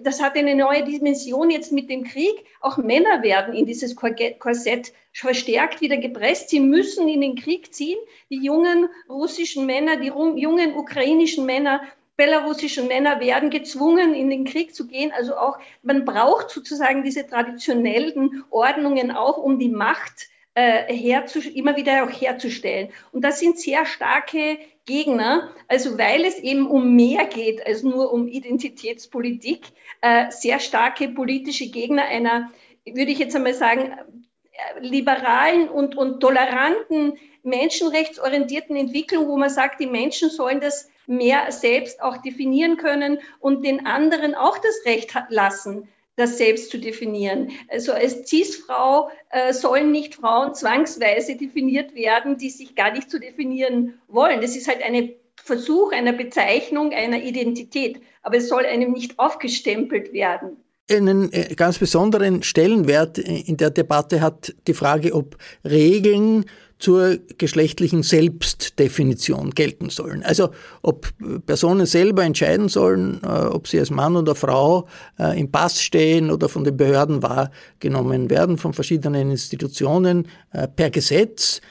Das 0.02 0.22
hat 0.22 0.38
eine 0.38 0.56
neue 0.56 0.84
Dimension 0.84 1.50
jetzt 1.50 1.72
mit 1.72 1.90
dem 1.90 2.06
Krieg. 2.06 2.46
Auch 2.62 2.78
Männer 2.78 3.22
werden 3.22 3.54
in 3.54 3.66
dieses 3.66 3.96
Korsett 3.96 4.94
verstärkt 5.12 5.82
wieder 5.82 5.98
gepresst. 5.98 6.50
Sie 6.50 6.62
müssen 6.62 7.08
in 7.08 7.22
den 7.22 7.36
Krieg 7.36 7.74
ziehen. 7.74 8.00
Die 8.30 8.44
jungen 8.44 8.88
russischen 9.10 9.66
Männer, 9.66 9.98
die 9.98 10.08
jungen 10.08 10.76
ukrainischen 10.76 11.46
Männer, 11.46 11.82
belarussischen 12.18 12.88
Männer 12.88 13.20
werden 13.20 13.50
gezwungen, 13.50 14.14
in 14.14 14.30
den 14.30 14.46
Krieg 14.46 14.74
zu 14.74 14.88
gehen. 14.88 15.12
Also 15.12 15.36
auch, 15.36 15.60
man 15.84 16.06
braucht 16.06 16.50
sozusagen 16.50 17.04
diese 17.04 17.28
traditionellen 17.28 18.46
Ordnungen 18.50 19.12
auch, 19.12 19.38
um 19.38 19.60
die 19.60 19.68
Macht 19.70 20.30
äh, 20.56 21.54
immer 21.54 21.76
wieder 21.76 22.04
auch 22.04 22.10
herzustellen. 22.10 22.90
Und 23.12 23.24
das 23.24 23.40
sind 23.40 23.60
sehr 23.60 23.86
starke 23.86 24.58
Gegner, 24.86 25.52
also 25.68 25.98
weil 25.98 26.26
es 26.26 26.40
eben 26.40 26.68
um 26.68 26.96
mehr 26.96 27.26
geht 27.26 27.66
als 27.66 27.84
nur 27.84 28.14
um 28.14 28.28
Identitätspolitik, 28.28 29.68
äh, 30.02 30.32
sehr 30.32 30.60
starke 30.60 31.10
politische 31.10 31.68
Gegner 31.70 32.04
einer, 32.04 32.52
würde 32.86 33.12
ich 33.12 33.20
jetzt 33.20 33.36
einmal 33.36 33.54
sagen, 33.54 33.92
äh, 33.92 34.80
liberalen 34.80 35.68
und, 35.70 35.98
und 35.98 36.20
toleranten, 36.20 37.18
menschenrechtsorientierten 37.44 38.76
Entwicklung, 38.76 39.28
wo 39.28 39.38
man 39.38 39.50
sagt, 39.50 39.80
die 39.80 39.88
Menschen 39.88 40.30
sollen 40.30 40.62
das 40.62 40.90
mehr 41.08 41.52
selbst 41.52 42.02
auch 42.02 42.18
definieren 42.18 42.78
können 42.78 43.20
und 43.40 43.66
den 43.66 43.86
anderen 43.86 44.36
auch 44.36 44.58
das 44.58 44.86
Recht 44.86 45.14
lassen, 45.30 45.88
das 46.16 46.38
selbst 46.38 46.72
zu 46.72 46.78
definieren. 46.78 47.52
Also 47.70 47.92
als 47.92 48.28
CIS-Frau 48.28 49.10
äh, 49.30 49.54
sollen 49.54 49.92
nicht 49.92 50.16
Frauen 50.16 50.54
zwangsweise 50.54 51.36
definiert 51.36 51.94
werden, 51.96 52.38
die 52.38 52.50
sich 52.50 52.76
gar 52.76 52.92
nicht 52.92 53.10
zu 53.10 53.20
definieren 53.20 53.96
wollen. 54.08 54.42
Das 54.42 54.56
ist 54.56 54.68
halt 54.68 54.82
ein 54.82 55.12
Versuch 55.36 55.92
einer 55.92 56.14
Bezeichnung 56.14 56.94
einer 56.94 57.22
Identität, 57.22 58.02
aber 58.24 58.38
es 58.38 58.48
soll 58.48 58.66
einem 58.66 58.94
nicht 58.94 59.20
aufgestempelt 59.20 60.14
werden. 60.14 60.58
Einen 60.90 61.34
äh, 61.34 61.54
ganz 61.56 61.80
besonderen 61.80 62.44
Stellenwert 62.44 63.18
in 63.18 63.58
der 63.58 63.72
Debatte 63.72 64.22
hat 64.22 64.56
die 64.68 64.74
Frage, 64.74 65.14
ob 65.14 65.38
Regeln 65.64 66.46
zur 66.78 67.18
geschlechtlichen 67.38 68.04
Selbstdefinition 68.04 69.52
gelten 69.52 69.90
sollen. 69.90 70.24
Also 70.24 70.50
ob 70.82 71.08
Personen 71.46 71.86
selber 71.86 72.24
entscheiden 72.24 72.68
sollen, 72.68 73.22
äh, 73.24 73.28
ob 73.28 73.68
sie 73.68 73.80
als 73.80 73.92
Mann 73.92 74.16
oder 74.18 74.36
Frau 74.36 74.88
äh, 75.18 75.40
im 75.40 75.52
Pass 75.52 75.82
stehen 75.82 76.30
oder 76.30 76.50
von 76.50 76.64
den 76.64 76.76
Behörden 76.76 77.24
wahrgenommen 77.24 78.30
werden, 78.30 78.58
von 78.58 78.74
verschiedenen 78.74 79.32
Institutionen 79.32 80.28
äh, 80.52 80.68
per 80.68 80.90
Gesetz. 80.90 81.62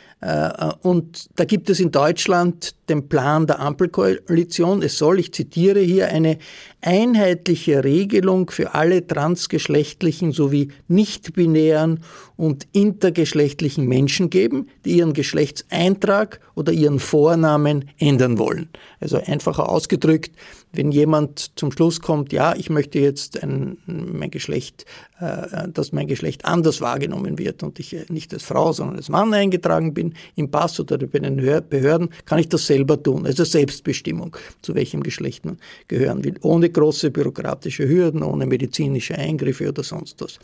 Und 0.80 1.28
da 1.36 1.44
gibt 1.44 1.68
es 1.68 1.80
in 1.80 1.90
Deutschland 1.90 2.74
den 2.88 3.10
Plan 3.10 3.46
der 3.46 3.60
Ampelkoalition. 3.60 4.82
Es 4.82 4.96
soll, 4.96 5.18
ich 5.18 5.34
zitiere 5.34 5.80
hier, 5.80 6.08
eine 6.08 6.38
einheitliche 6.80 7.84
Regelung 7.84 8.50
für 8.50 8.74
alle 8.74 9.06
transgeschlechtlichen 9.06 10.32
sowie 10.32 10.68
nicht-binären 10.88 12.00
und 12.36 12.66
intergeschlechtlichen 12.72 13.86
Menschen 13.86 14.30
geben, 14.30 14.68
die 14.86 14.96
ihren 14.96 15.12
Geschlechtseintrag 15.12 16.40
oder 16.54 16.72
ihren 16.72 17.00
Vornamen 17.00 17.90
ändern 17.98 18.38
wollen. 18.38 18.70
Also 19.00 19.18
einfacher 19.18 19.68
ausgedrückt, 19.68 20.34
wenn 20.74 20.90
jemand 20.92 21.52
zum 21.56 21.72
Schluss 21.72 22.00
kommt, 22.00 22.32
ja, 22.32 22.54
ich 22.56 22.70
möchte 22.70 22.98
jetzt 22.98 23.42
ein, 23.42 23.78
mein 23.86 24.30
Geschlecht, 24.30 24.84
äh, 25.20 25.68
dass 25.68 25.92
mein 25.92 26.06
Geschlecht 26.06 26.44
anders 26.44 26.80
wahrgenommen 26.80 27.38
wird 27.38 27.62
und 27.62 27.78
ich 27.78 27.96
nicht 28.08 28.32
als 28.32 28.42
Frau, 28.42 28.72
sondern 28.72 28.96
als 28.96 29.08
Mann 29.08 29.32
eingetragen 29.32 29.94
bin 29.94 30.14
im 30.34 30.50
Pass 30.50 30.78
oder 30.80 30.98
bei 30.98 31.18
den 31.20 31.36
Behörden, 31.36 32.10
kann 32.24 32.38
ich 32.38 32.48
das 32.48 32.66
selber 32.66 33.02
tun. 33.02 33.26
Also 33.26 33.44
Selbstbestimmung, 33.44 34.36
zu 34.62 34.74
welchem 34.74 35.02
Geschlecht 35.02 35.44
man 35.44 35.58
gehören 35.88 36.24
will, 36.24 36.34
ohne 36.42 36.68
große 36.68 37.10
bürokratische 37.10 37.88
Hürden, 37.88 38.22
ohne 38.22 38.46
medizinische 38.46 39.16
Eingriffe 39.16 39.68
oder 39.68 39.82
sonst 39.82 40.20
was. 40.20 40.38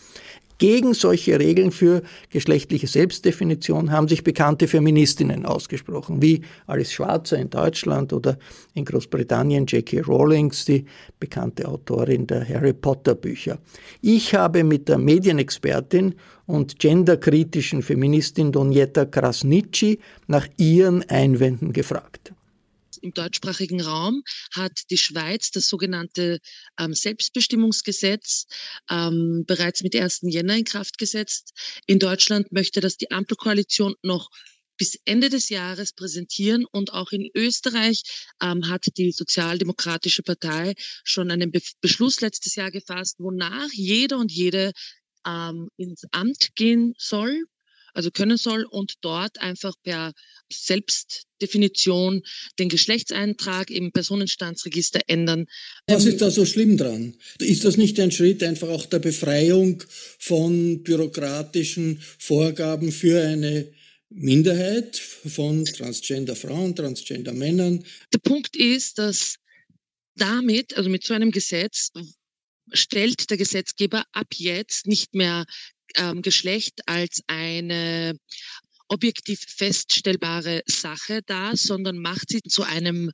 Gegen 0.61 0.93
solche 0.93 1.41
Regeln 1.41 1.71
für 1.71 2.03
geschlechtliche 2.29 2.87
Selbstdefinition 2.87 3.91
haben 3.91 4.09
sich 4.09 4.23
bekannte 4.23 4.69
Feministinnen 4.69 5.47
ausgesprochen, 5.47 6.21
wie 6.21 6.43
Alice 6.67 6.93
Schwarzer 6.93 7.39
in 7.39 7.49
Deutschland 7.49 8.13
oder 8.13 8.39
in 8.75 8.85
Großbritannien 8.85 9.65
J.K. 9.65 10.03
Rawlings, 10.03 10.67
die 10.67 10.85
bekannte 11.19 11.67
Autorin 11.67 12.27
der 12.27 12.47
Harry 12.47 12.75
Potter 12.75 13.15
Bücher. 13.15 13.59
Ich 14.03 14.35
habe 14.35 14.63
mit 14.63 14.91
der 14.91 14.99
Medienexpertin 14.99 16.15
und 16.45 16.79
genderkritischen 16.79 17.81
Feministin 17.81 18.53
Donjeta 18.53 19.07
Krasnitschi 19.07 19.99
nach 20.27 20.47
ihren 20.59 21.09
Einwänden 21.09 21.73
gefragt 21.73 22.35
im 23.03 23.13
deutschsprachigen 23.13 23.81
Raum 23.81 24.23
hat 24.55 24.83
die 24.91 24.99
Schweiz 24.99 25.51
das 25.51 25.69
sogenannte 25.69 26.41
ähm, 26.79 26.95
Selbstbestimmungsgesetz 26.95 28.47
ähm, 28.91 29.45
bereits 29.47 29.83
mit 29.83 29.95
1. 29.95 30.21
Jänner 30.23 30.57
in 30.57 30.65
Kraft 30.65 30.99
gesetzt. 30.99 31.53
In 31.87 31.99
Deutschland 31.99 32.53
möchte 32.53 32.81
das 32.81 32.97
die 32.97 33.11
Ampelkoalition 33.11 33.95
noch 34.03 34.31
bis 34.81 34.99
Ende 35.05 35.29
des 35.29 35.51
Jahres 35.51 35.93
präsentieren. 35.93 36.65
Und 36.73 36.95
auch 36.95 37.13
in 37.13 37.29
Österreich 37.35 38.03
ähm, 38.43 38.67
hat 38.69 38.87
die 38.97 39.13
Sozialdemokratische 39.13 40.23
Partei 40.23 40.75
schon 41.05 41.31
einen 41.31 41.53
Be 41.53 41.61
Beschluss 41.83 42.23
letztes 42.23 42.55
Jahr 42.55 42.71
gefasst, 42.71 43.17
wonach 43.19 43.69
jeder 43.73 44.17
und 44.17 44.33
jede 44.33 44.73
ähm, 45.27 45.69
ins 45.77 46.05
Amt 46.13 46.55
gehen 46.55 46.95
soll, 46.97 47.45
also 47.95 48.11
können 48.11 48.37
soll 48.37 48.65
und 48.65 48.95
dort 49.01 49.39
einfach 49.41 49.75
per 49.83 50.13
Selbstdefinition 50.53 52.23
den 52.59 52.69
Geschlechtseintrag 52.69 53.71
im 53.71 53.93
Personenstandsregister 53.93 55.01
ändern. 55.07 55.47
Was 55.87 56.05
ist 56.05 56.21
da 56.21 56.31
so 56.31 56.45
schlimm 56.45 56.77
dran? 56.77 57.17
Ist 57.39 57.65
das 57.65 57.77
nicht 57.77 57.99
ein 58.01 58.11
Schritt 58.11 58.43
einfach 58.43 58.69
auch 58.69 58.87
der 58.87 58.99
Befreiung 58.99 59.83
von 60.19 60.83
bürokratischen 60.83 62.01
Vorgaben 62.19 62.93
für 62.93 63.21
eine 63.23 63.73
Minderheit 64.11 64.97
von 64.97 65.65
Transgender 65.65 66.35
Frauen, 66.35 66.75
Transgender 66.75 67.33
Männern? 67.33 67.85
Der 68.13 68.19
Punkt 68.19 68.57
ist, 68.57 68.99
dass 68.99 69.37
damit, 70.17 70.77
also 70.77 70.91
mit 70.91 71.05
so 71.05 71.15
einem 71.15 71.31
Gesetz, 71.31 71.91
stellt 72.73 73.31
der 73.31 73.37
Gesetzgeber 73.37 74.05
ab 74.13 74.29
jetzt 74.35 74.87
nicht 74.87 75.15
mehr 75.15 75.45
ähm, 75.97 76.23
Geschlecht 76.23 76.81
als 76.87 77.23
eine 77.27 78.17
objektiv 78.89 79.41
feststellbare 79.47 80.63
Sache 80.67 81.23
dar, 81.27 81.57
sondern 81.57 81.99
macht 81.99 82.31
sie 82.31 82.43
zu 82.43 82.63
einem 82.63 83.11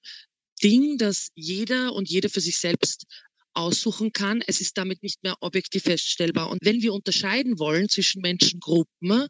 Ding, 0.62 0.96
das 0.96 1.28
jeder 1.34 1.92
und 1.92 2.08
jede 2.08 2.30
für 2.30 2.40
sich 2.40 2.58
selbst 2.58 3.04
aussuchen 3.52 4.12
kann. 4.12 4.42
Es 4.46 4.60
ist 4.60 4.76
damit 4.78 5.02
nicht 5.02 5.22
mehr 5.22 5.36
objektiv 5.40 5.84
feststellbar. 5.84 6.50
Und 6.50 6.60
wenn 6.62 6.82
wir 6.82 6.92
unterscheiden 6.92 7.58
wollen 7.58 7.88
zwischen 7.88 8.22
Menschengruppen, 8.22 9.28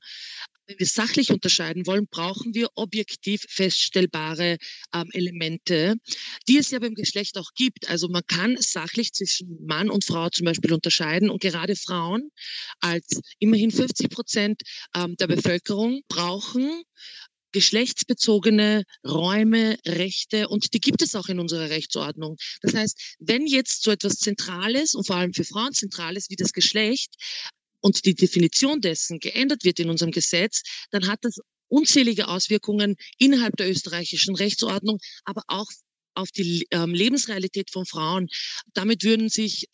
wenn 0.66 0.78
wir 0.78 0.86
sachlich 0.86 1.30
unterscheiden 1.30 1.86
wollen, 1.86 2.06
brauchen 2.08 2.54
wir 2.54 2.68
objektiv 2.74 3.44
feststellbare 3.48 4.58
ähm, 4.94 5.08
Elemente, 5.12 5.96
die 6.48 6.58
es 6.58 6.70
ja 6.70 6.78
beim 6.78 6.94
Geschlecht 6.94 7.38
auch 7.38 7.50
gibt. 7.54 7.88
Also 7.88 8.08
man 8.08 8.22
kann 8.26 8.56
sachlich 8.58 9.12
zwischen 9.12 9.64
Mann 9.66 9.90
und 9.90 10.04
Frau 10.04 10.28
zum 10.28 10.44
Beispiel 10.44 10.72
unterscheiden 10.72 11.30
und 11.30 11.40
gerade 11.40 11.76
Frauen 11.76 12.30
als 12.80 13.20
immerhin 13.38 13.70
50 13.70 14.10
Prozent 14.10 14.62
ähm, 14.94 15.16
der 15.16 15.28
Bevölkerung 15.28 16.02
brauchen 16.08 16.82
geschlechtsbezogene 17.52 18.82
Räume, 19.06 19.78
Rechte 19.86 20.48
und 20.48 20.74
die 20.74 20.80
gibt 20.80 21.00
es 21.00 21.14
auch 21.14 21.28
in 21.28 21.38
unserer 21.40 21.70
Rechtsordnung. 21.70 22.36
Das 22.60 22.74
heißt, 22.74 23.16
wenn 23.18 23.46
jetzt 23.46 23.82
so 23.82 23.90
etwas 23.90 24.16
Zentrales 24.16 24.94
und 24.94 25.06
vor 25.06 25.16
allem 25.16 25.32
für 25.32 25.44
Frauen 25.44 25.72
Zentrales 25.72 26.28
wie 26.28 26.36
das 26.36 26.52
Geschlecht 26.52 27.14
und 27.86 28.04
die 28.04 28.16
Definition 28.16 28.80
dessen 28.80 29.20
geändert 29.20 29.62
wird 29.62 29.78
in 29.78 29.90
unserem 29.90 30.10
Gesetz, 30.10 30.64
dann 30.90 31.06
hat 31.06 31.20
das 31.22 31.38
unzählige 31.68 32.26
Auswirkungen 32.26 32.96
innerhalb 33.16 33.56
der 33.56 33.70
österreichischen 33.70 34.34
Rechtsordnung, 34.34 34.98
aber 35.24 35.42
auch 35.46 35.68
auf 36.14 36.32
die 36.32 36.66
ähm, 36.72 36.92
Lebensrealität 36.92 37.70
von 37.70 37.86
Frauen. 37.86 38.26
Damit 38.74 39.04
würden 39.04 39.28
sich 39.28 39.68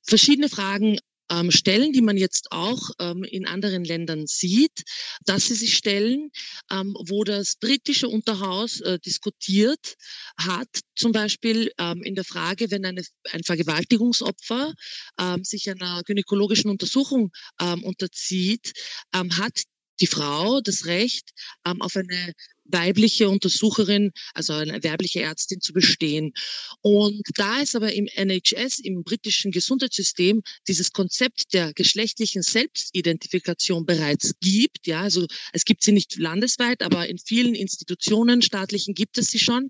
verschiedene 0.00 0.48
Fragen 0.48 0.98
ähm, 1.30 1.50
stellen, 1.50 1.92
die 1.92 2.02
man 2.02 2.16
jetzt 2.16 2.52
auch 2.52 2.90
ähm, 2.98 3.24
in 3.24 3.46
anderen 3.46 3.84
Ländern 3.84 4.26
sieht, 4.26 4.82
dass 5.24 5.46
sie 5.46 5.54
sich 5.54 5.74
stellen, 5.74 6.30
ähm, 6.70 6.94
wo 7.06 7.24
das 7.24 7.56
britische 7.56 8.08
Unterhaus 8.08 8.80
äh, 8.80 8.98
diskutiert 8.98 9.94
hat, 10.38 10.68
zum 10.96 11.12
Beispiel 11.12 11.72
ähm, 11.78 12.02
in 12.02 12.14
der 12.14 12.24
Frage, 12.24 12.70
wenn 12.70 12.84
eine, 12.84 13.02
ein 13.32 13.42
Vergewaltigungsopfer 13.44 14.72
ähm, 15.18 15.44
sich 15.44 15.70
einer 15.70 16.02
gynäkologischen 16.04 16.70
Untersuchung 16.70 17.30
ähm, 17.60 17.84
unterzieht, 17.84 18.72
hat 19.12 19.62
die 20.00 20.06
Frau 20.06 20.60
das 20.60 20.86
Recht 20.86 21.30
auf 21.62 21.96
eine 21.96 22.32
weibliche 22.64 23.28
Untersucherin, 23.28 24.12
also 24.34 24.54
eine 24.54 24.82
weibliche 24.82 25.20
Ärztin 25.20 25.60
zu 25.60 25.72
bestehen. 25.72 26.32
Und 26.80 27.22
da 27.36 27.60
es 27.60 27.74
aber 27.74 27.92
im 27.92 28.06
NHS, 28.06 28.80
im 28.80 29.04
britischen 29.04 29.50
Gesundheitssystem, 29.50 30.42
dieses 30.68 30.92
Konzept 30.92 31.52
der 31.52 31.72
geschlechtlichen 31.74 32.42
Selbstidentifikation 32.42 33.86
bereits 33.86 34.34
gibt, 34.40 34.86
ja, 34.86 35.02
also 35.02 35.26
es 35.52 35.64
gibt 35.64 35.82
sie 35.82 35.92
nicht 35.92 36.16
landesweit, 36.18 36.82
aber 36.82 37.08
in 37.08 37.18
vielen 37.18 37.54
Institutionen, 37.54 38.42
staatlichen 38.42 38.94
gibt 38.94 39.18
es 39.18 39.28
sie 39.28 39.38
schon, 39.38 39.68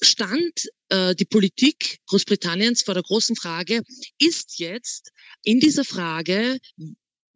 stand 0.00 0.68
äh, 0.88 1.14
die 1.14 1.24
Politik 1.24 1.98
Großbritanniens 2.06 2.82
vor 2.82 2.94
der 2.94 3.02
großen 3.02 3.36
Frage, 3.36 3.82
ist 4.18 4.58
jetzt 4.58 5.10
in 5.42 5.60
dieser 5.60 5.84
Frage, 5.84 6.58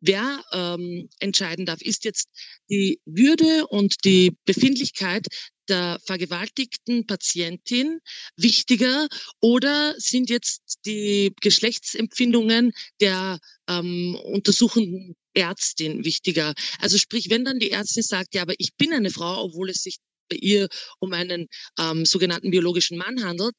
wer 0.01 0.43
ähm, 0.53 1.09
entscheiden 1.19 1.67
darf, 1.67 1.81
ist 1.83 2.05
jetzt 2.05 2.29
die 2.69 3.01
Würde 3.05 3.67
und 3.69 3.97
die 4.05 4.37
Befindlichkeit 4.45 5.27
der 5.69 6.01
vergewaltigten 6.05 7.07
Patientin 7.07 8.01
wichtiger 8.37 9.07
oder 9.41 9.95
sind 9.99 10.29
jetzt 10.29 10.79
die 10.85 11.33
Geschlechtsempfindungen 11.41 12.73
der 13.01 13.39
ähm, 13.69 14.17
untersuchenden 14.25 15.15
Ärztin 15.33 16.05
wichtiger? 16.05 16.55
Also 16.81 16.99
sprich, 16.99 17.31
wenn 17.31 17.45
dann 17.45 17.61
die 17.61 17.71
Ärztin 17.71 18.03
sagt, 18.03 18.35
ja, 18.35 18.43
aber 18.43 18.55
ich 18.59 18.75
bin 18.77 18.93
eine 18.93 19.11
Frau, 19.11 19.45
obwohl 19.45 19.71
es 19.71 19.83
sich 19.83 19.99
bei 20.29 20.37
ihr 20.37 20.69
um 20.99 21.13
einen 21.13 21.47
ähm, 21.79 22.05
sogenannten 22.05 22.51
biologischen 22.51 22.99
Mann 22.99 23.25
handelt, 23.25 23.55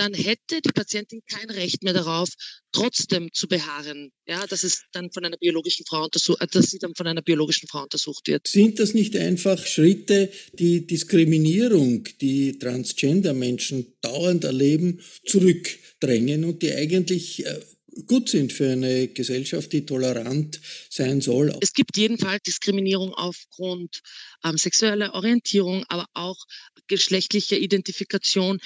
dann 0.00 0.14
hätte 0.14 0.62
die 0.64 0.72
Patientin 0.72 1.20
kein 1.30 1.50
Recht 1.50 1.82
mehr 1.82 1.92
darauf, 1.92 2.30
trotzdem 2.72 3.28
zu 3.34 3.48
beharren, 3.48 4.12
ja, 4.26 4.46
dass 4.46 4.64
es 4.64 4.84
dann 4.92 5.12
von 5.12 5.26
einer 5.26 5.36
biologischen 5.36 5.84
Frau 5.86 6.04
untersucht, 6.04 6.40
äh, 6.40 6.46
dass 6.46 6.70
sie 6.70 6.78
dann 6.78 6.94
von 6.94 7.06
einer 7.06 7.20
biologischen 7.20 7.68
Frau 7.68 7.82
untersucht 7.82 8.26
wird. 8.26 8.48
Sind 8.48 8.78
das 8.78 8.94
nicht 8.94 9.14
einfach 9.14 9.66
Schritte, 9.66 10.32
die 10.54 10.86
Diskriminierung, 10.86 12.04
die 12.22 12.58
Transgender-Menschen 12.58 13.92
dauernd 14.00 14.44
erleben, 14.44 15.00
zurückdrängen 15.26 16.44
und 16.44 16.62
die 16.62 16.72
eigentlich 16.72 17.44
äh, 17.44 17.60
gut 18.06 18.30
sind 18.30 18.54
für 18.54 18.70
eine 18.70 19.08
Gesellschaft, 19.08 19.70
die 19.74 19.84
tolerant 19.84 20.60
sein 20.88 21.20
soll. 21.20 21.54
Es 21.60 21.74
gibt 21.74 21.98
jedenfalls 21.98 22.42
Diskriminierung 22.44 23.12
aufgrund 23.12 24.00
ähm, 24.44 24.56
sexueller 24.56 25.12
Orientierung, 25.12 25.84
aber 25.88 26.06
auch 26.14 26.38
geschlechtlicher 26.86 27.58
Identifikation. 27.58 28.60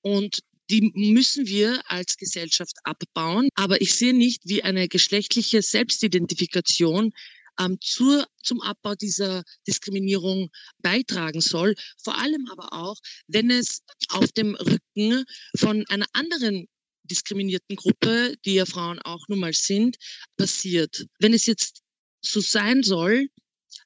Und 0.00 0.38
die 0.70 0.92
müssen 0.94 1.46
wir 1.46 1.80
als 1.90 2.16
Gesellschaft 2.16 2.76
abbauen. 2.84 3.48
Aber 3.54 3.80
ich 3.80 3.94
sehe 3.94 4.14
nicht, 4.14 4.42
wie 4.44 4.62
eine 4.62 4.88
geschlechtliche 4.88 5.62
Selbstidentifikation 5.62 7.12
ähm, 7.58 7.78
zur, 7.80 8.26
zum 8.42 8.60
Abbau 8.60 8.94
dieser 8.94 9.44
Diskriminierung 9.66 10.50
beitragen 10.78 11.40
soll. 11.40 11.74
Vor 12.02 12.18
allem 12.18 12.46
aber 12.50 12.72
auch, 12.72 12.96
wenn 13.26 13.50
es 13.50 13.82
auf 14.10 14.30
dem 14.32 14.54
Rücken 14.54 15.24
von 15.56 15.84
einer 15.88 16.06
anderen 16.12 16.66
diskriminierten 17.04 17.76
Gruppe, 17.76 18.36
die 18.44 18.54
ja 18.54 18.66
Frauen 18.66 18.98
auch 19.00 19.26
nun 19.28 19.40
mal 19.40 19.54
sind, 19.54 19.96
passiert. 20.36 21.06
Wenn 21.18 21.32
es 21.32 21.46
jetzt 21.46 21.82
so 22.20 22.40
sein 22.40 22.82
soll, 22.82 23.28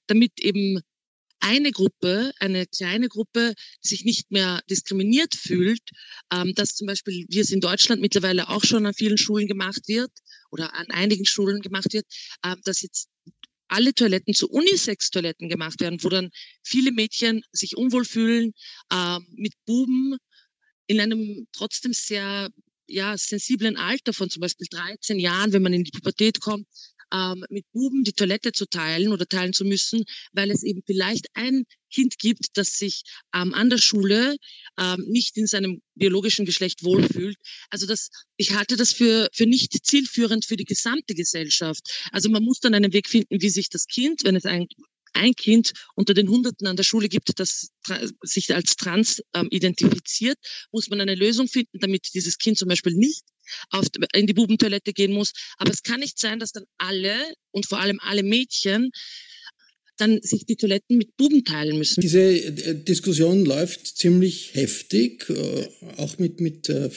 damit 0.07 0.41
eben 0.41 0.81
eine 1.43 1.73
Gruppe, 1.73 2.33
eine 2.39 2.67
kleine 2.67 3.09
Gruppe 3.09 3.55
sich 3.81 4.05
nicht 4.05 4.31
mehr 4.31 4.63
diskriminiert 4.71 5.35
fühlt, 5.35 5.83
ähm, 6.33 6.55
dass 6.55 6.77
zum 6.77 6.87
Beispiel, 6.87 7.27
wie 7.29 7.41
es 7.41 7.51
in 7.51 7.61
Deutschland 7.61 8.01
mittlerweile 8.01 8.49
auch 8.49 8.65
schon 8.65 8.87
an 8.87 8.95
vielen 8.95 9.19
Schulen 9.19 9.49
gemacht 9.49 9.89
wird 9.89 10.13
oder 10.51 10.75
an 10.75 10.87
einigen 10.91 11.27
Schulen 11.27 11.61
gemacht 11.61 11.93
wird, 11.93 12.07
äh, 12.43 12.55
dass 12.65 12.83
jetzt 12.83 13.09
alle 13.69 13.93
Toiletten 13.93 14.35
zu 14.35 14.49
Unisex-Toiletten 14.51 15.49
gemacht 15.49 15.81
werden, 15.81 16.03
wo 16.03 16.09
dann 16.09 16.31
viele 16.63 16.93
Mädchen 16.93 17.43
sich 17.53 17.77
unwohl 17.77 18.05
fühlen, 18.05 18.53
äh, 18.91 19.19
mit 19.35 19.55
Buben 19.67 20.17
in 20.87 21.01
einem 21.01 21.49
trotzdem 21.53 21.93
sehr 21.93 22.51
ja, 22.87 23.17
sensiblen 23.17 23.77
Alter 23.77 24.13
von 24.13 24.31
zum 24.31 24.43
Beispiel 24.43 24.67
13 24.71 25.19
Jahren, 25.19 25.53
wenn 25.53 25.63
man 25.63 25.73
in 25.73 25.85
die 25.85 25.91
Pubertät 25.91 26.41
kommt, 26.41 26.69
ähm, 27.13 27.45
mit 27.51 27.65
Buben 27.73 28.05
die 28.05 28.13
Toilette 28.13 28.53
zu 28.53 28.67
teilen 28.67 29.13
oder 29.13 29.27
teilen 29.27 29.53
zu 29.53 29.65
müssen, 29.65 30.05
weil 30.33 30.51
es 30.51 30.63
eben 30.63 30.83
vielleicht 30.87 31.27
ein 31.35 31.65
Kind 31.93 32.19
gibt, 32.19 32.47
das 32.55 32.79
sich 32.79 33.03
ähm, 33.35 33.53
an 33.55 33.71
der 33.71 33.79
Schule 33.79 34.37
ähm, 34.79 35.05
nicht 35.09 35.37
in 35.37 35.47
seinem 35.47 35.83
biologischen 35.95 36.47
Geschlecht 36.47 36.85
wohlfühlt. 36.85 37.37
Also 37.71 37.87
das, 37.87 38.09
ich 38.37 38.53
halte 38.53 38.77
das 38.77 38.93
für, 38.93 39.29
für 39.33 39.47
nicht 39.47 39.73
zielführend 39.85 40.45
für 40.45 40.57
die 40.57 40.65
gesamte 40.65 41.15
Gesellschaft. 41.15 42.09
Also 42.11 42.31
man 42.31 42.43
muss 42.43 42.61
dann 42.61 42.75
einen 42.75 42.93
Weg 42.93 43.09
finden, 43.09 43.41
wie 43.41 43.51
sich 43.51 43.69
das 43.69 43.87
Kind, 43.87 44.25
wenn 44.25 44.37
es 44.37 44.47
ein 44.47 44.67
ein 45.15 45.35
Kind 45.35 45.73
unter 45.95 46.15
den 46.15 46.29
Hunderten 46.29 46.67
an 46.67 46.77
der 46.77 46.85
Schule 46.85 47.09
gibt, 47.09 47.39
das 47.39 47.71
sich 48.23 48.55
als 48.55 48.77
trans 48.77 49.23
ähm, 49.35 49.49
identifiziert, 49.51 50.39
muss 50.73 50.89
man 50.89 51.01
eine 51.01 51.15
Lösung 51.15 51.49
finden, 51.49 51.79
damit 51.81 52.09
dieses 52.15 52.39
Kind 52.39 52.57
zum 52.57 52.69
Beispiel 52.69 52.95
nicht 52.95 53.23
auf, 53.71 53.87
in 54.15 54.27
die 54.27 54.35
Bubentoilette 54.35 54.93
gehen 54.93 55.13
muss. 55.13 55.33
Aber 55.59 55.71
es 55.71 55.83
kann 55.83 56.01
nicht 56.01 56.19
sein, 56.19 56.39
dass 56.39 56.53
dann 56.53 56.65
alle 56.79 57.17
und 57.51 57.67
vor 57.67 57.79
allem 57.81 58.01
alle 58.01 58.23
Mädchen 58.23 58.91
dann 59.97 60.21
sich 60.23 60.47
die 60.47 60.57
Toiletten 60.57 60.97
mit 60.97 61.17
Buben 61.17 61.45
teilen 61.45 61.79
müssen. 61.79 62.01
Diese 62.01 62.21
äh, 62.21 62.75
Diskussion 62.75 63.45
läuft 63.45 63.87
ziemlich 63.87 64.55
heftig, 64.55 65.29
äh, 65.29 65.69
auch 65.97 66.19
mit, 66.19 66.41
mit 66.41 66.69
äh, 66.69 66.91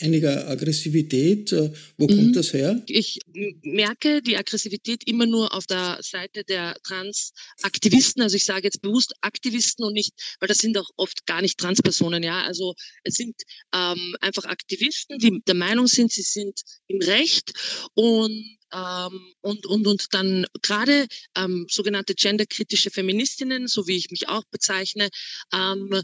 einiger 0.00 0.48
Aggressivität. 0.48 1.52
Wo 1.96 2.06
mhm. 2.06 2.16
kommt 2.16 2.36
das 2.36 2.52
her? 2.52 2.82
Ich 2.86 3.18
merke 3.62 4.22
die 4.22 4.36
Aggressivität 4.36 5.06
immer 5.06 5.26
nur 5.26 5.54
auf 5.54 5.66
der 5.66 5.98
Seite 6.00 6.44
der 6.44 6.76
Transaktivisten. 6.82 8.22
Also 8.22 8.36
ich 8.36 8.44
sage 8.44 8.64
jetzt 8.64 8.82
bewusst 8.82 9.14
Aktivisten 9.20 9.84
und 9.84 9.92
nicht, 9.92 10.12
weil 10.40 10.48
das 10.48 10.58
sind 10.58 10.78
auch 10.78 10.88
oft 10.96 11.26
gar 11.26 11.42
nicht 11.42 11.58
Transpersonen. 11.58 12.22
Ja, 12.22 12.42
also 12.42 12.74
es 13.04 13.14
sind 13.14 13.34
ähm, 13.74 14.16
einfach 14.20 14.44
Aktivisten, 14.44 15.18
die 15.18 15.42
der 15.46 15.54
Meinung 15.54 15.86
sind, 15.86 16.12
sie 16.12 16.22
sind 16.22 16.60
im 16.86 17.00
Recht 17.00 17.52
und 17.94 18.57
ähm, 18.72 19.34
und, 19.40 19.66
und, 19.66 19.86
und 19.86 20.06
dann 20.12 20.46
gerade 20.62 21.06
ähm, 21.36 21.66
sogenannte 21.70 22.14
genderkritische 22.14 22.90
Feministinnen, 22.90 23.68
so 23.68 23.86
wie 23.86 23.96
ich 23.96 24.10
mich 24.10 24.28
auch 24.28 24.44
bezeichne, 24.50 25.08
ähm, 25.52 26.02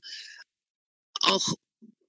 auch 1.20 1.54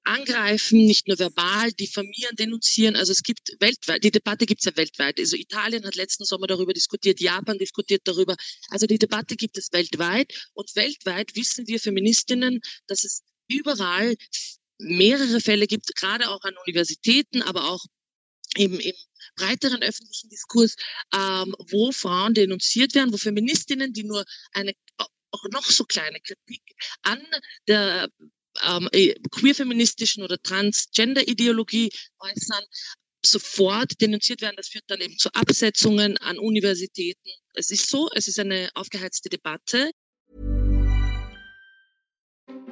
angreifen, 0.05 0.85
nicht 0.85 1.07
nur 1.07 1.17
verbal, 1.17 1.71
diffamieren, 1.71 2.35
denunzieren. 2.35 2.95
Also 2.95 3.11
es 3.11 3.23
gibt 3.23 3.55
weltweit, 3.59 4.03
die 4.03 4.11
Debatte 4.11 4.45
gibt 4.45 4.61
es 4.61 4.65
ja 4.65 4.77
weltweit. 4.77 5.19
Also 5.19 5.35
Italien 5.35 5.85
hat 5.85 5.95
letzten 5.95 6.25
Sommer 6.25 6.47
darüber 6.47 6.73
diskutiert, 6.73 7.19
Japan 7.19 7.57
diskutiert 7.57 8.01
darüber. 8.05 8.35
Also 8.69 8.85
die 8.85 8.99
Debatte 8.99 9.35
gibt 9.35 9.57
es 9.57 9.71
weltweit. 9.71 10.31
Und 10.53 10.75
weltweit 10.75 11.35
wissen 11.35 11.67
wir 11.67 11.79
Feministinnen, 11.79 12.61
dass 12.87 13.03
es 13.03 13.23
überall 13.47 14.15
mehrere 14.77 15.41
Fälle 15.41 15.67
gibt, 15.67 15.95
gerade 15.95 16.29
auch 16.29 16.43
an 16.43 16.53
Universitäten, 16.65 17.41
aber 17.41 17.69
auch 17.69 17.83
im, 18.55 18.79
im 18.79 18.95
breiteren 19.35 19.81
öffentlichen 19.81 20.29
Diskurs, 20.29 20.75
ähm, 21.13 21.55
wo 21.69 21.91
Frauen 21.91 22.33
denunziert 22.33 22.95
werden, 22.95 23.11
wo 23.11 23.17
Feministinnen, 23.17 23.93
die 23.93 24.03
nur 24.03 24.23
eine 24.53 24.73
auch 24.97 25.43
noch 25.51 25.65
so 25.65 25.83
kleine 25.83 26.19
Kritik 26.21 26.61
an 27.01 27.21
der 27.67 28.09
ähm, 28.63 28.87
äh, 28.93 29.13
queer-feministischen 29.31 30.23
oder 30.23 30.41
Transgender-Ideologie 30.41 31.89
äußern, 32.19 32.63
sofort 33.25 33.99
denunziert 34.01 34.41
werden. 34.41 34.55
Das 34.55 34.69
führt 34.69 34.85
dann 34.87 35.01
eben 35.01 35.17
zu 35.17 35.29
Absetzungen 35.33 36.17
an 36.17 36.39
Universitäten. 36.39 37.29
Es 37.53 37.71
ist 37.71 37.89
so, 37.89 38.09
es 38.13 38.27
ist 38.27 38.39
eine 38.39 38.69
aufgeheizte 38.75 39.29
Debatte. 39.29 39.91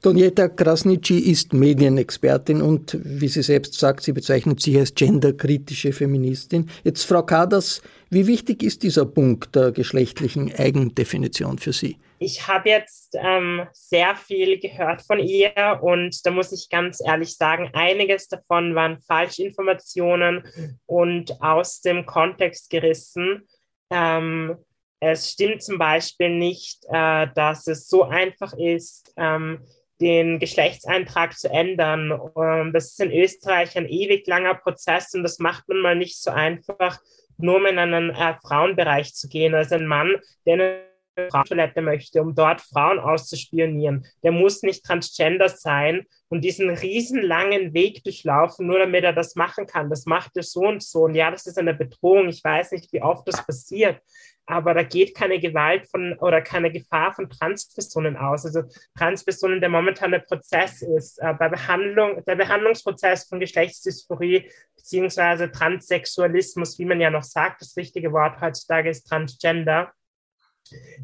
Donieta 0.00 0.48
Krasnitschi 0.48 1.18
ist 1.18 1.52
Medienexpertin 1.52 2.62
und, 2.62 2.96
wie 3.02 3.26
sie 3.26 3.42
selbst 3.42 3.74
sagt, 3.74 4.04
sie 4.04 4.12
bezeichnet 4.12 4.60
sich 4.60 4.76
als 4.76 4.94
genderkritische 4.94 5.92
Feministin. 5.92 6.70
Jetzt, 6.84 7.02
Frau 7.04 7.24
Kaders, 7.24 7.82
wie 8.08 8.28
wichtig 8.28 8.62
ist 8.62 8.84
dieser 8.84 9.06
Punkt 9.06 9.56
der 9.56 9.72
geschlechtlichen 9.72 10.54
Eigendefinition 10.54 11.58
für 11.58 11.72
Sie? 11.72 11.98
Ich 12.20 12.46
habe 12.46 12.68
jetzt 12.68 13.16
ähm, 13.20 13.66
sehr 13.72 14.14
viel 14.14 14.60
gehört 14.60 15.02
von 15.02 15.18
ihr 15.18 15.52
und 15.82 16.24
da 16.24 16.30
muss 16.30 16.52
ich 16.52 16.68
ganz 16.68 17.00
ehrlich 17.04 17.36
sagen, 17.36 17.70
einiges 17.72 18.28
davon 18.28 18.76
waren 18.76 19.00
Falschinformationen 19.00 20.44
und 20.86 21.42
aus 21.42 21.80
dem 21.80 22.06
Kontext 22.06 22.70
gerissen. 22.70 23.48
Ähm, 23.90 24.56
es 25.00 25.30
stimmt 25.32 25.62
zum 25.62 25.78
Beispiel 25.78 26.30
nicht, 26.30 26.84
äh, 26.88 27.28
dass 27.34 27.66
es 27.66 27.88
so 27.88 28.04
einfach 28.04 28.52
ist, 28.54 29.12
ähm, 29.16 29.60
den 30.00 30.38
Geschlechtseintrag 30.38 31.38
zu 31.38 31.50
ändern. 31.50 32.18
Ähm, 32.36 32.72
das 32.72 32.92
ist 32.92 33.00
in 33.00 33.12
Österreich 33.12 33.76
ein 33.76 33.88
ewig 33.88 34.26
langer 34.26 34.54
Prozess 34.54 35.14
und 35.14 35.22
das 35.22 35.38
macht 35.38 35.68
man 35.68 35.80
mal 35.80 35.96
nicht 35.96 36.20
so 36.22 36.30
einfach, 36.30 37.00
nur 37.36 37.56
um 37.56 37.66
in 37.66 37.78
einen 37.78 38.10
äh, 38.10 38.34
Frauenbereich 38.42 39.14
zu 39.14 39.28
gehen. 39.28 39.54
Also 39.54 39.76
ein 39.76 39.86
Mann, 39.86 40.16
der 40.46 40.54
eine 40.54 40.88
Frauentoilette 41.30 41.82
möchte, 41.82 42.22
um 42.22 42.34
dort 42.34 42.60
Frauen 42.60 43.00
auszuspionieren, 43.00 44.06
der 44.22 44.30
muss 44.30 44.62
nicht 44.62 44.84
transgender 44.84 45.48
sein 45.48 46.06
und 46.28 46.44
diesen 46.44 46.70
riesenlangen 46.70 47.74
Weg 47.74 48.04
durchlaufen, 48.04 48.66
nur 48.66 48.78
damit 48.78 49.02
er 49.02 49.12
das 49.12 49.34
machen 49.34 49.66
kann. 49.66 49.90
Das 49.90 50.06
macht 50.06 50.36
er 50.36 50.44
so 50.44 50.60
und 50.60 50.82
so. 50.82 51.04
Und 51.04 51.16
ja, 51.16 51.30
das 51.30 51.46
ist 51.46 51.58
eine 51.58 51.74
Bedrohung. 51.74 52.28
Ich 52.28 52.44
weiß 52.44 52.72
nicht, 52.72 52.92
wie 52.92 53.02
oft 53.02 53.26
das 53.26 53.44
passiert 53.44 54.00
aber 54.48 54.72
da 54.72 54.82
geht 54.82 55.14
keine 55.14 55.38
Gewalt 55.38 55.86
von 55.90 56.14
oder 56.20 56.40
keine 56.40 56.72
Gefahr 56.72 57.12
von 57.12 57.28
Transpersonen 57.28 58.16
aus. 58.16 58.46
Also 58.46 58.62
Transpersonen, 58.96 59.60
der 59.60 59.68
momentane 59.68 60.20
Prozess 60.20 60.80
ist, 60.80 61.18
äh, 61.18 61.34
bei 61.34 61.50
Behandlung, 61.50 62.24
der 62.24 62.36
Behandlungsprozess 62.36 63.28
von 63.28 63.40
Geschlechtsdysphorie 63.40 64.50
beziehungsweise 64.74 65.52
Transsexualismus, 65.52 66.78
wie 66.78 66.86
man 66.86 67.00
ja 67.00 67.10
noch 67.10 67.24
sagt, 67.24 67.60
das 67.60 67.76
richtige 67.76 68.10
Wort 68.12 68.40
heutzutage 68.40 68.88
ist 68.88 69.06
Transgender, 69.06 69.92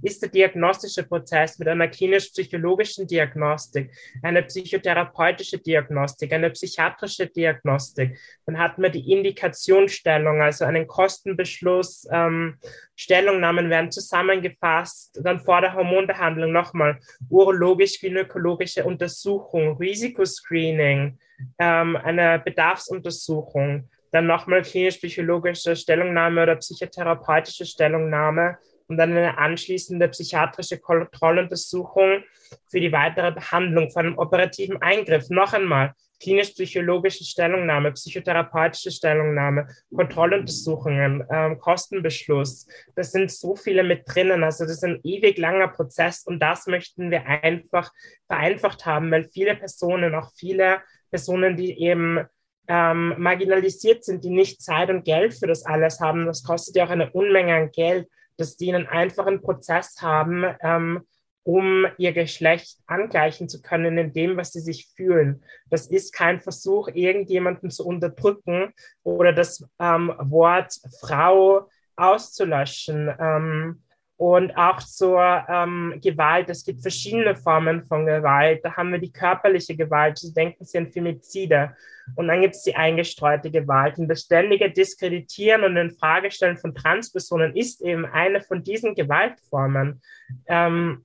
ist 0.03 0.23
der 0.23 0.29
diagnostische 0.29 1.03
Prozess 1.05 1.59
mit 1.59 1.69
einer 1.69 1.89
klinisch-psychologischen 1.89 3.07
Diagnostik, 3.07 3.91
einer 4.23 4.43
psychotherapeutische 4.43 5.59
Diagnostik, 5.59 6.33
einer 6.33 6.51
psychiatrische 6.51 7.27
Diagnostik. 7.27 8.19
Dann 8.47 8.59
hat 8.59 8.79
man 8.79 8.93
die 8.93 9.13
Indikationsstellung, 9.13 10.43
also 10.43 10.65
einen 10.65 10.87
Kostenbeschluss, 10.87 12.07
ähm, 12.11 12.59
Stellungnahmen 12.97 13.71
werden 13.71 13.91
zusammengefasst, 13.91 15.21
dann 15.23 15.41
vor 15.41 15.61
der 15.61 15.75
Hormonbehandlung 15.75 16.53
nochmal 16.53 16.99
urologisch-gynäkologische 17.29 18.85
Untersuchung, 18.85 19.77
Risikoscreening, 19.79 21.19
ähm, 21.59 21.97
eine 21.97 22.39
Bedarfsuntersuchung, 22.39 23.89
dann 24.13 24.27
nochmal 24.27 24.63
klinisch-psychologische 24.63 25.75
Stellungnahme 25.75 26.45
oder 26.45 26.57
psychotherapeutische 26.57 27.67
Stellungnahme 27.67 28.59
und 28.89 28.97
dann 28.97 29.11
eine 29.11 29.39
anschließende 29.39 30.09
psychiatrische 30.09 30.79
Kontrolluntersuchung 30.79 32.23
für 32.71 32.81
die 32.81 32.93
weitere 32.93 33.33
Behandlung 33.33 33.91
von 33.91 34.07
einem 34.07 34.19
operativen 34.19 34.81
Eingriff. 34.83 35.31
Noch 35.31 35.53
einmal, 35.53 35.95
klinisch-psychologische 36.21 37.25
Stellungnahme, 37.25 37.93
psychotherapeutische 37.93 38.91
Stellungnahme, 38.91 39.67
Kontrolluntersuchungen, 39.95 41.25
ähm, 41.31 41.59
Kostenbeschluss. 41.59 42.67
Das 42.95 43.13
sind 43.13 43.31
so 43.31 43.57
viele 43.57 43.83
mit 43.83 44.05
drinnen. 44.07 44.45
Also 44.45 44.65
das 44.65 44.75
ist 44.75 44.85
ein 44.85 45.01
ewig 45.03 45.39
langer 45.39 45.69
Prozess 45.69 46.25
und 46.25 46.41
das 46.41 46.67
möchten 46.67 47.11
wir 47.11 47.27
einfach 47.27 47.93
vereinfacht 48.27 48.87
haben, 48.87 49.11
weil 49.11 49.25
viele 49.25 49.57
Personen, 49.57 50.15
auch 50.15 50.31
viele 50.35 50.81
Personen, 51.11 51.57
die 51.57 51.79
eben 51.81 52.25
ähm, 52.69 53.15
marginalisiert 53.19 54.05
sind, 54.05 54.25
die 54.25 54.31
nicht 54.31 54.63
Zeit 54.63 54.89
und 54.89 55.05
Geld 55.05 55.35
für 55.35 55.47
das 55.47 55.67
alles 55.67 56.01
haben, 56.01 56.27
das 56.27 56.43
kostet 56.43 56.77
ja 56.77 56.87
auch 56.87 56.91
eine 56.91 57.11
Unmenge 57.13 57.55
an 57.55 57.71
Geld, 57.71 58.09
dass 58.37 58.57
die 58.57 58.75
einen 58.75 58.87
einfachen 58.87 59.41
Prozess 59.41 59.97
haben, 60.01 60.45
ähm, 60.61 61.03
um 61.45 61.87
ihr 61.99 62.13
Geschlecht 62.13 62.79
angleichen 62.87 63.49
zu 63.49 63.61
können 63.61 63.99
in 63.99 64.13
dem, 64.13 64.37
was 64.37 64.53
sie 64.53 64.61
sich 64.61 64.89
fühlen. 64.97 65.45
Das 65.69 65.87
ist 65.87 66.13
kein 66.13 66.41
Versuch, 66.41 66.89
irgendjemanden 66.89 67.71
zu 67.71 67.87
unterdrücken 67.87 68.73
oder 69.03 69.33
das 69.33 69.65
ähm, 69.79 70.13
Wort 70.19 70.75
Frau 71.01 71.69
auszulöschen. 71.97 73.15
Ähm, 73.21 73.84
und 74.17 74.57
auch 74.57 74.79
zur 74.79 75.45
ähm, 75.49 75.99
Gewalt. 76.03 76.49
Es 76.49 76.65
gibt 76.65 76.83
verschiedene 76.83 77.35
Formen 77.35 77.85
von 77.85 78.07
Gewalt. 78.07 78.65
Da 78.65 78.77
haben 78.77 78.93
wir 78.93 78.99
die 78.99 79.13
körperliche 79.13 79.77
Gewalt, 79.77 80.19
Sie 80.19 80.33
denken 80.33 80.65
Sie 80.65 80.79
an 80.79 80.93
Femizide. 80.93 81.77
Und 82.17 82.29
dann 82.29 82.43
gibt 82.43 82.55
es 82.55 82.63
die 82.63 82.77
eingestreute 82.77 83.51
Gewalt. 83.51 83.99
Und 83.99 84.09
das 84.09 84.23
ständige 84.23 84.71
Diskreditieren 84.71 85.65
und 85.65 85.77
Infragestellen 85.77 86.59
von 86.59 86.75
Transpersonen 86.75 87.57
ist 87.57 87.83
eben 87.83 88.05
eine 88.05 88.41
von 88.41 88.63
diesen 88.63 88.95
Gewaltformen. 88.95 90.01
Ähm, 90.47 91.05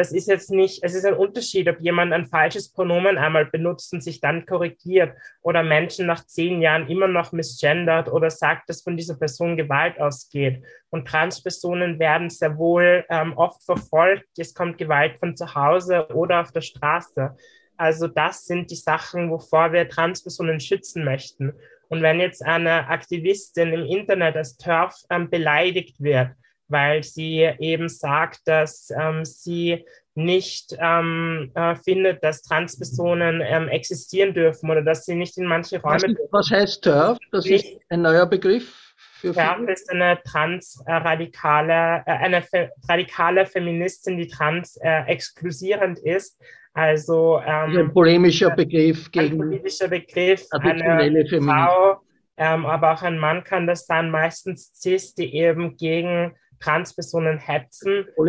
das 0.00 0.12
ist 0.12 0.28
jetzt 0.28 0.50
nicht, 0.50 0.82
es 0.82 0.94
ist 0.94 1.04
ein 1.04 1.12
Unterschied, 1.12 1.68
ob 1.68 1.78
jemand 1.78 2.14
ein 2.14 2.24
falsches 2.24 2.72
Pronomen 2.72 3.18
einmal 3.18 3.44
benutzt 3.44 3.92
und 3.92 4.02
sich 4.02 4.18
dann 4.18 4.46
korrigiert 4.46 5.14
oder 5.42 5.62
Menschen 5.62 6.06
nach 6.06 6.24
zehn 6.24 6.62
Jahren 6.62 6.88
immer 6.88 7.06
noch 7.06 7.32
misgendert 7.32 8.10
oder 8.10 8.30
sagt, 8.30 8.70
dass 8.70 8.80
von 8.80 8.96
dieser 8.96 9.16
Person 9.16 9.58
Gewalt 9.58 10.00
ausgeht. 10.00 10.64
Und 10.88 11.06
Transpersonen 11.06 11.98
werden 11.98 12.30
sehr 12.30 12.56
wohl 12.56 13.04
ähm, 13.10 13.36
oft 13.36 13.62
verfolgt. 13.62 14.26
Es 14.38 14.54
kommt 14.54 14.78
Gewalt 14.78 15.18
von 15.18 15.36
zu 15.36 15.54
Hause 15.54 16.08
oder 16.14 16.40
auf 16.40 16.50
der 16.50 16.62
Straße. 16.62 17.36
Also 17.76 18.08
das 18.08 18.46
sind 18.46 18.70
die 18.70 18.76
Sachen, 18.76 19.30
wovor 19.30 19.74
wir 19.74 19.86
Transpersonen 19.86 20.60
schützen 20.60 21.04
möchten. 21.04 21.52
Und 21.88 22.00
wenn 22.00 22.20
jetzt 22.20 22.42
eine 22.42 22.88
Aktivistin 22.88 23.74
im 23.74 23.84
Internet 23.84 24.34
als 24.34 24.56
TERF 24.56 24.94
ähm, 25.10 25.28
beleidigt 25.28 26.00
wird, 26.02 26.30
weil 26.70 27.02
sie 27.02 27.48
eben 27.58 27.88
sagt, 27.88 28.40
dass 28.46 28.90
ähm, 28.90 29.24
sie 29.24 29.84
nicht 30.14 30.76
ähm, 30.78 31.50
äh, 31.54 31.74
findet, 31.76 32.22
dass 32.22 32.42
Transpersonen 32.42 33.40
ähm, 33.44 33.68
existieren 33.68 34.34
dürfen 34.34 34.70
oder 34.70 34.82
dass 34.82 35.04
sie 35.04 35.14
nicht 35.14 35.38
in 35.38 35.46
manche 35.46 35.80
Räume. 35.80 36.02
Was, 36.02 36.32
was 36.32 36.50
heißt 36.50 36.84
TERF? 36.84 37.18
Das 37.32 37.46
ist 37.46 37.66
ein 37.88 38.02
neuer 38.02 38.26
Begriff. 38.26 38.94
Für 39.20 39.32
TERF 39.32 39.68
ist 39.68 39.90
eine 39.90 40.18
transradikale, 40.22 42.02
äh, 42.06 42.12
eine 42.12 42.42
fe 42.42 42.70
radikale 42.88 43.46
Feministin, 43.46 44.16
die 44.16 44.28
trans 44.28 44.76
äh, 44.82 45.02
exklusierend 45.06 45.98
ist. 45.98 46.40
Also 46.72 47.40
ähm, 47.44 47.76
ein 47.76 47.92
polemischer 47.92 48.50
Begriff 48.50 49.10
gegen 49.10 49.34
ein 49.34 49.38
politischer 49.38 49.88
Begriff, 49.88 50.46
eine 50.50 51.26
Frau, 51.26 52.00
ähm, 52.36 52.64
aber 52.64 52.92
auch 52.92 53.02
ein 53.02 53.18
Mann 53.18 53.42
kann 53.42 53.66
das 53.66 53.86
sein, 53.86 54.10
meistens 54.10 54.72
cis, 54.74 55.14
die 55.14 55.34
eben 55.34 55.76
gegen 55.76 56.32
Transpersonen 56.60 57.38
hetzen 57.38 58.06
und 58.16 58.28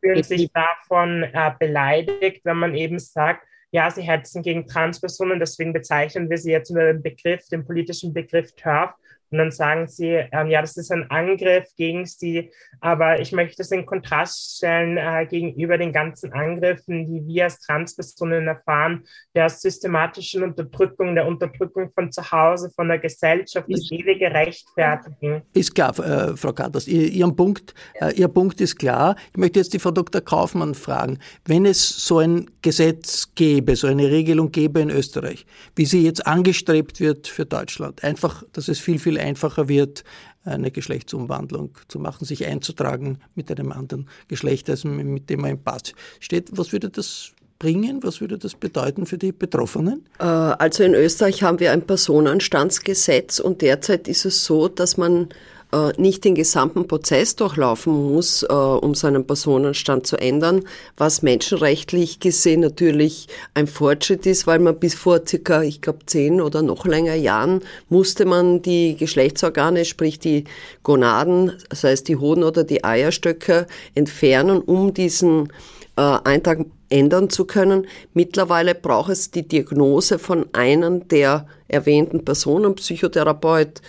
fühlen 0.00 0.22
sich 0.22 0.50
davon 0.52 1.22
äh, 1.22 1.52
beleidigt, 1.58 2.44
wenn 2.44 2.58
man 2.58 2.74
eben 2.74 2.98
sagt, 2.98 3.46
ja, 3.70 3.90
sie 3.90 4.02
hetzen 4.02 4.42
gegen 4.42 4.66
Transpersonen, 4.66 5.38
deswegen 5.38 5.72
bezeichnen 5.72 6.30
wir 6.30 6.38
sie 6.38 6.52
jetzt 6.52 6.70
unter 6.70 6.86
dem 6.92 7.02
Begriff, 7.02 7.46
dem 7.48 7.64
politischen 7.64 8.12
Begriff 8.12 8.52
TERF 8.54 8.94
Und 9.30 9.38
dann 9.38 9.50
sagen 9.50 9.88
sie, 9.88 10.24
ähm, 10.32 10.48
ja, 10.48 10.60
das 10.60 10.76
ist 10.76 10.90
ein 10.90 11.10
Angriff 11.10 11.66
gegen 11.76 12.06
sie, 12.06 12.50
aber 12.80 13.20
ich 13.20 13.32
möchte 13.32 13.62
es 13.62 13.70
in 13.70 13.84
Kontrast 13.84 14.56
stellen 14.56 14.96
äh, 14.96 15.26
gegenüber 15.26 15.76
den 15.76 15.92
ganzen 15.92 16.32
Angriffen, 16.32 17.06
die 17.06 17.26
wir 17.26 17.44
als 17.44 17.60
Transpersonen 17.60 18.46
erfahren, 18.46 19.04
der 19.34 19.48
systematischen 19.48 20.42
Unterdrückung, 20.42 21.14
der 21.14 21.26
Unterdrückung 21.26 21.90
von 21.90 22.10
zu 22.10 22.30
Hause, 22.30 22.70
von 22.74 22.88
der 22.88 22.98
Gesellschaft, 22.98 23.66
das 23.68 23.90
ewige 23.90 24.32
Rechtfertigen. 24.32 25.42
Ist 25.52 25.74
klar, 25.74 25.98
äh, 25.98 26.36
Frau 26.36 26.52
Katas, 26.52 26.86
ihr, 26.88 27.08
Ihren 27.08 27.36
Punkt, 27.36 27.74
äh, 28.00 28.12
Ihr 28.14 28.28
Punkt 28.28 28.60
ist 28.60 28.76
klar. 28.76 29.16
Ich 29.32 29.36
möchte 29.36 29.58
jetzt 29.58 29.74
die 29.74 29.78
Frau 29.78 29.90
Dr. 29.90 30.20
Kaufmann 30.20 30.74
fragen, 30.74 31.18
wenn 31.44 31.66
es 31.66 31.88
so 31.88 32.18
ein 32.18 32.50
Gesetz 32.62 33.34
gäbe, 33.34 33.76
so 33.76 33.86
eine 33.86 34.10
Regelung 34.10 34.50
gäbe 34.52 34.80
in 34.80 34.90
Österreich, 34.90 35.46
wie 35.76 35.84
sie 35.84 36.04
jetzt 36.04 36.26
angestrebt 36.26 37.00
wird 37.00 37.28
für 37.28 37.44
Deutschland, 37.44 38.02
einfach, 38.04 38.42
dass 38.52 38.68
es 38.68 38.78
viel, 38.78 38.98
viel 38.98 39.17
einfacher 39.18 39.68
wird, 39.68 40.04
eine 40.44 40.70
Geschlechtsumwandlung 40.70 41.76
zu 41.88 41.98
machen, 41.98 42.24
sich 42.24 42.46
einzutragen 42.46 43.18
mit 43.34 43.50
einem 43.50 43.72
anderen 43.72 44.08
Geschlecht, 44.28 44.70
als 44.70 44.84
mit 44.84 45.28
dem 45.30 45.42
man 45.42 45.50
im 45.52 45.62
Pass 45.62 45.94
steht. 46.20 46.50
Was 46.52 46.72
würde 46.72 46.90
das 46.90 47.32
bringen? 47.58 48.02
Was 48.02 48.20
würde 48.20 48.38
das 48.38 48.54
bedeuten 48.54 49.06
für 49.06 49.18
die 49.18 49.32
Betroffenen? 49.32 50.06
Äh, 50.18 50.24
also 50.24 50.84
in 50.84 50.94
Österreich 50.94 51.42
haben 51.42 51.60
wir 51.60 51.72
ein 51.72 51.82
Personenstandsgesetz 51.82 53.40
und 53.40 53.62
derzeit 53.62 54.08
ist 54.08 54.24
es 54.24 54.44
so, 54.44 54.68
dass 54.68 54.96
man 54.96 55.28
äh, 55.72 55.92
nicht 56.00 56.24
den 56.24 56.34
gesamten 56.34 56.88
Prozess 56.88 57.36
durchlaufen 57.36 57.92
muss, 58.12 58.42
äh, 58.42 58.52
um 58.52 58.94
seinen 58.94 59.26
Personenstand 59.26 60.06
zu 60.06 60.16
ändern, 60.16 60.62
was 60.96 61.22
menschenrechtlich 61.22 62.20
gesehen 62.20 62.60
natürlich 62.60 63.28
ein 63.54 63.66
Fortschritt 63.66 64.24
ist, 64.26 64.46
weil 64.46 64.60
man 64.60 64.78
bis 64.78 64.94
vor 64.94 65.20
circa, 65.26 65.62
ich 65.62 65.80
glaube, 65.80 66.06
zehn 66.06 66.40
oder 66.40 66.62
noch 66.62 66.86
länger 66.86 67.14
Jahren 67.14 67.60
musste 67.88 68.24
man 68.24 68.62
die 68.62 68.96
Geschlechtsorgane, 68.96 69.84
sprich 69.84 70.18
die 70.18 70.44
Gonaden, 70.82 71.52
sei 71.72 71.92
es 71.92 72.02
die 72.02 72.16
Hoden 72.16 72.44
oder 72.44 72.64
die 72.64 72.84
Eierstöcke, 72.84 73.66
entfernen, 73.94 74.60
um 74.60 74.94
diesen 74.94 75.52
äh, 75.96 76.00
Eintrag 76.24 76.64
ändern 76.90 77.28
zu 77.28 77.44
können. 77.44 77.86
Mittlerweile 78.14 78.74
braucht 78.74 79.10
es 79.10 79.30
die 79.30 79.46
Diagnose 79.46 80.18
von 80.18 80.46
einem 80.54 81.06
der 81.08 81.46
erwähnten 81.68 82.24
Personen, 82.24 82.74
Psychotherapeut, 82.74 83.82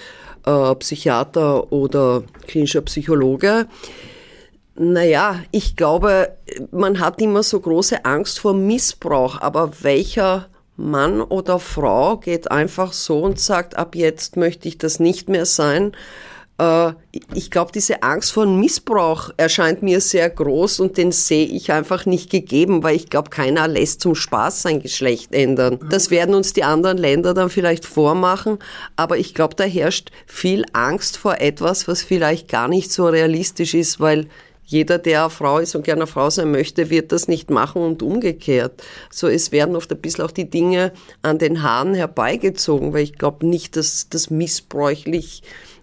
äh, 0.50 0.76
Psychiater 0.76 1.72
oder 1.72 2.24
klinischer 2.48 2.82
Psychologe. 2.82 3.68
Naja, 4.76 5.42
ich 5.52 5.76
glaube, 5.76 6.30
man 6.72 7.00
hat 7.00 7.22
immer 7.22 7.44
so 7.44 7.60
große 7.60 8.06
Angst 8.06 8.40
vor 8.40 8.54
Missbrauch, 8.54 9.42
aber 9.42 9.72
welcher 9.82 10.48
Mann 10.78 11.22
oder 11.22 11.60
Frau 11.60 12.18
geht 12.18 12.50
einfach 12.50 12.94
so 12.94 13.20
und 13.20 13.40
sagt, 13.40 13.78
ab 13.78 13.96
jetzt 13.96 14.38
möchte 14.38 14.68
ich 14.70 14.78
das 14.78 15.00
nicht 15.00 15.28
mehr 15.28 15.46
sein? 15.46 15.92
Äh, 16.60 16.94
ich 17.34 17.50
glaube, 17.50 17.72
diese 17.72 18.04
Angst 18.04 18.34
vor 18.34 18.46
Missbrauch 18.46 19.32
erscheint 19.38 19.82
mir 19.82 20.02
sehr 20.02 20.30
groß 20.30 20.82
und 20.82 20.98
den 20.98 21.12
sehe 21.12 21.46
ich 21.46 21.72
einfach 21.72 22.06
nicht 22.06 22.30
gegeben, 22.30 22.84
weil 22.84 22.96
ich 22.96 23.10
glaube, 23.10 23.30
keiner 23.30 23.68
lässt 23.68 24.02
zum 24.02 24.14
Spaß 24.14 24.62
sein 24.62 24.82
Geschlecht 24.82 25.34
ändern. 25.34 25.80
Das 25.90 26.12
werden 26.12 26.36
uns 26.36 26.54
die 26.54 26.64
anderen 26.64 26.98
Länder 26.98 27.34
dann 27.34 27.50
vielleicht 27.50 27.86
vormachen, 27.86 28.60
aber 28.96 29.18
ich 29.18 29.34
glaube, 29.34 29.56
da 29.56 29.64
herrscht 29.64 30.12
viel 30.28 30.66
Angst 30.74 31.18
vor 31.18 31.40
etwas, 31.40 31.88
was 31.88 32.04
vielleicht 32.04 32.50
gar 32.50 32.68
nicht 32.68 32.92
so 32.92 33.08
realistisch 33.08 33.74
ist, 33.74 34.00
weil 34.00 34.28
jeder, 34.66 35.00
der 35.00 35.22
eine 35.22 35.30
Frau 35.32 35.58
ist 35.58 35.74
und 35.74 35.84
gerne 35.84 36.02
eine 36.02 36.08
Frau 36.08 36.30
sein 36.30 36.52
möchte, 36.52 36.92
wird 36.92 37.12
das 37.12 37.28
nicht 37.28 37.50
machen 37.50 37.82
und 37.82 38.04
umgekehrt. 38.04 38.84
So, 39.10 39.28
es 39.28 39.52
werden 39.52 39.76
oft 39.76 39.92
ein 39.92 40.00
bisschen 40.00 40.24
auch 40.24 40.32
die 40.32 40.48
Dinge 40.48 40.92
an 41.24 41.40
den 41.40 41.64
Haaren 41.64 41.96
herbeigezogen, 41.96 42.94
weil 42.94 43.02
ich 43.02 43.18
glaube 43.18 43.48
nicht, 43.48 43.76
dass 43.78 44.10
das 44.10 44.30
missbräuchlich 44.30 45.42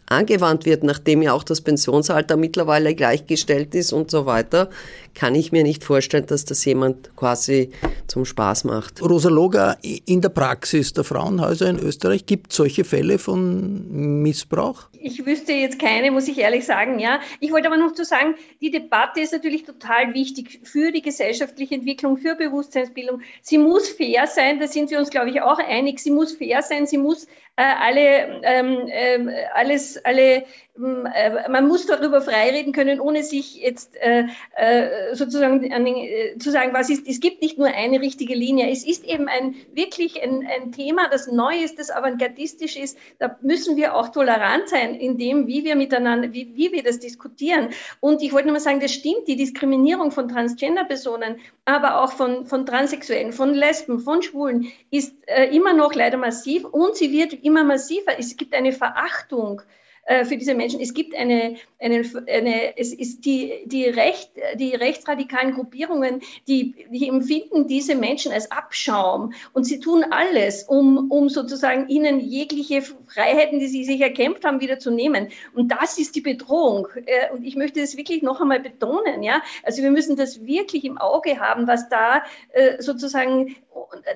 angewandt 0.08 0.64
wird, 0.66 0.84
nachdem 0.84 1.22
ja 1.22 1.32
auch 1.32 1.42
das 1.42 1.60
Pensionsalter 1.60 2.36
mittlerweile 2.36 2.94
gleichgestellt 2.94 3.74
ist 3.74 3.92
und 3.92 4.10
so 4.10 4.26
weiter, 4.26 4.70
kann 5.16 5.34
ich 5.34 5.50
mir 5.50 5.62
nicht 5.62 5.82
vorstellen, 5.82 6.26
dass 6.26 6.44
das 6.44 6.64
jemand 6.64 7.16
quasi 7.16 7.70
zum 8.06 8.24
Spaß 8.24 8.64
macht. 8.64 9.02
Rosa 9.02 9.30
Loga, 9.30 9.76
in 9.82 10.20
der 10.20 10.28
Praxis 10.28 10.92
der 10.92 11.04
Frauenhäuser 11.04 11.68
in 11.70 11.78
Österreich 11.78 12.26
gibt 12.26 12.50
es 12.50 12.58
solche 12.58 12.84
Fälle 12.84 13.18
von 13.18 14.22
Missbrauch? 14.22 14.88
Ich 14.92 15.24
wüsste 15.24 15.52
jetzt 15.52 15.78
keine, 15.78 16.10
muss 16.10 16.28
ich 16.28 16.38
ehrlich 16.38 16.66
sagen, 16.66 16.98
ja. 16.98 17.20
Ich 17.40 17.50
wollte 17.50 17.66
aber 17.68 17.78
noch 17.78 17.94
zu 17.94 18.04
sagen, 18.04 18.34
die 18.60 18.70
Debatte 18.70 19.20
ist 19.20 19.32
natürlich 19.32 19.64
total 19.64 20.12
wichtig 20.14 20.60
für 20.64 20.92
die 20.92 21.02
gesellschaftliche 21.02 21.74
Entwicklung, 21.74 22.18
für 22.18 22.34
Bewusstseinsbildung. 22.34 23.22
Sie 23.40 23.58
muss 23.58 23.88
fair 23.88 24.26
sein, 24.26 24.60
da 24.60 24.68
sind 24.68 24.90
wir 24.90 24.98
uns, 24.98 25.10
glaube 25.10 25.30
ich, 25.30 25.40
auch 25.40 25.58
einig. 25.58 25.98
Sie 26.00 26.10
muss 26.10 26.32
fair 26.32 26.60
sein, 26.62 26.86
sie 26.86 26.98
muss 26.98 27.26
äh, 27.56 27.62
alle, 27.62 28.40
ähm, 28.42 28.88
äh, 28.88 29.46
alles, 29.54 29.96
alle 30.04 30.44
man 30.78 31.68
muss 31.68 31.86
darüber 31.86 32.20
freireden 32.20 32.72
können, 32.72 33.00
ohne 33.00 33.22
sich 33.22 33.56
jetzt 33.56 33.96
äh, 33.96 34.24
äh 34.56 35.14
sozusagen 35.14 35.60
den, 35.60 35.72
äh, 35.72 36.36
zu 36.38 36.50
sagen, 36.50 36.72
was 36.74 36.90
ist, 36.90 37.06
es 37.08 37.20
gibt 37.20 37.42
nicht 37.42 37.58
nur 37.58 37.68
eine 37.68 38.00
richtige 38.00 38.34
Linie. 38.34 38.70
Es 38.70 38.86
ist 38.86 39.04
eben 39.04 39.28
ein 39.28 39.54
wirklich 39.72 40.22
ein, 40.22 40.46
ein 40.46 40.72
Thema, 40.72 41.08
das 41.08 41.26
neu 41.26 41.56
ist, 41.62 41.78
das 41.78 41.90
avantgardistisch 41.90 42.76
ist. 42.76 42.98
Da 43.18 43.38
müssen 43.40 43.76
wir 43.76 43.94
auch 43.94 44.08
tolerant 44.08 44.68
sein 44.68 44.94
in 44.94 45.18
dem, 45.18 45.46
wie 45.46 45.64
wir 45.64 45.76
miteinander, 45.76 46.32
wie, 46.32 46.54
wie 46.54 46.72
wir 46.72 46.82
das 46.82 46.98
diskutieren. 46.98 47.70
Und 48.00 48.22
ich 48.22 48.32
wollte 48.32 48.46
nur 48.46 48.54
mal 48.54 48.60
sagen, 48.60 48.80
das 48.80 48.92
stimmt, 48.92 49.28
die 49.28 49.36
Diskriminierung 49.36 50.10
von 50.10 50.28
Transgender-Personen, 50.28 51.36
aber 51.64 52.02
auch 52.02 52.12
von, 52.12 52.46
von 52.46 52.66
Transsexuellen, 52.66 53.32
von 53.32 53.54
Lesben, 53.54 54.00
von 54.00 54.22
Schwulen 54.22 54.70
ist 54.90 55.14
äh, 55.26 55.54
immer 55.54 55.72
noch 55.72 55.94
leider 55.94 56.18
massiv 56.18 56.64
und 56.64 56.96
sie 56.96 57.12
wird 57.12 57.32
immer 57.44 57.64
massiver. 57.64 58.18
Es 58.18 58.36
gibt 58.36 58.54
eine 58.54 58.72
Verachtung 58.72 59.62
äh, 60.06 60.24
für 60.24 60.36
diese 60.36 60.54
Menschen. 60.54 60.80
Es 60.80 60.94
gibt 60.94 61.14
eine, 61.14 61.56
eine, 61.80 62.04
eine 62.28 62.78
es 62.78 62.92
ist 62.92 63.24
die, 63.24 63.64
die, 63.66 63.86
Recht, 63.86 64.30
die 64.54 64.74
rechtsradikalen 64.74 65.54
Gruppierungen, 65.54 66.22
die, 66.46 66.86
die 66.90 67.08
empfinden 67.08 67.66
diese 67.66 67.96
Menschen 67.96 68.32
als 68.32 68.50
Abschaum 68.52 69.32
und 69.52 69.64
sie 69.64 69.80
tun 69.80 70.04
alles, 70.10 70.62
um, 70.62 71.10
um 71.10 71.28
sozusagen 71.28 71.88
ihnen 71.88 72.20
jegliche 72.20 72.82
Freiheiten, 72.82 73.58
die 73.58 73.66
sie 73.66 73.84
sich 73.84 74.00
erkämpft 74.00 74.44
haben, 74.44 74.60
wieder 74.60 74.78
zu 74.78 74.92
nehmen. 74.92 75.28
Und 75.54 75.72
das 75.72 75.98
ist 75.98 76.14
die 76.14 76.20
Bedrohung. 76.20 76.86
Äh, 77.06 77.32
und 77.32 77.44
ich 77.44 77.56
möchte 77.56 77.80
das 77.80 77.96
wirklich 77.96 78.22
noch 78.22 78.40
einmal 78.40 78.60
betonen. 78.60 79.24
Ja? 79.24 79.42
Also 79.64 79.82
wir 79.82 79.90
müssen 79.90 80.16
das 80.16 80.46
wirklich 80.46 80.84
im 80.84 80.98
Auge 80.98 81.40
haben, 81.40 81.66
was 81.66 81.88
da 81.88 82.22
äh, 82.52 82.80
sozusagen 82.80 83.56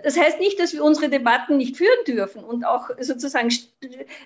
das 0.03 0.19
heißt 0.19 0.39
nicht, 0.39 0.59
dass 0.59 0.73
wir 0.73 0.83
unsere 0.83 1.09
Debatten 1.09 1.57
nicht 1.57 1.77
führen 1.77 2.05
dürfen 2.07 2.43
und 2.43 2.65
auch 2.65 2.91
sozusagen 2.99 3.51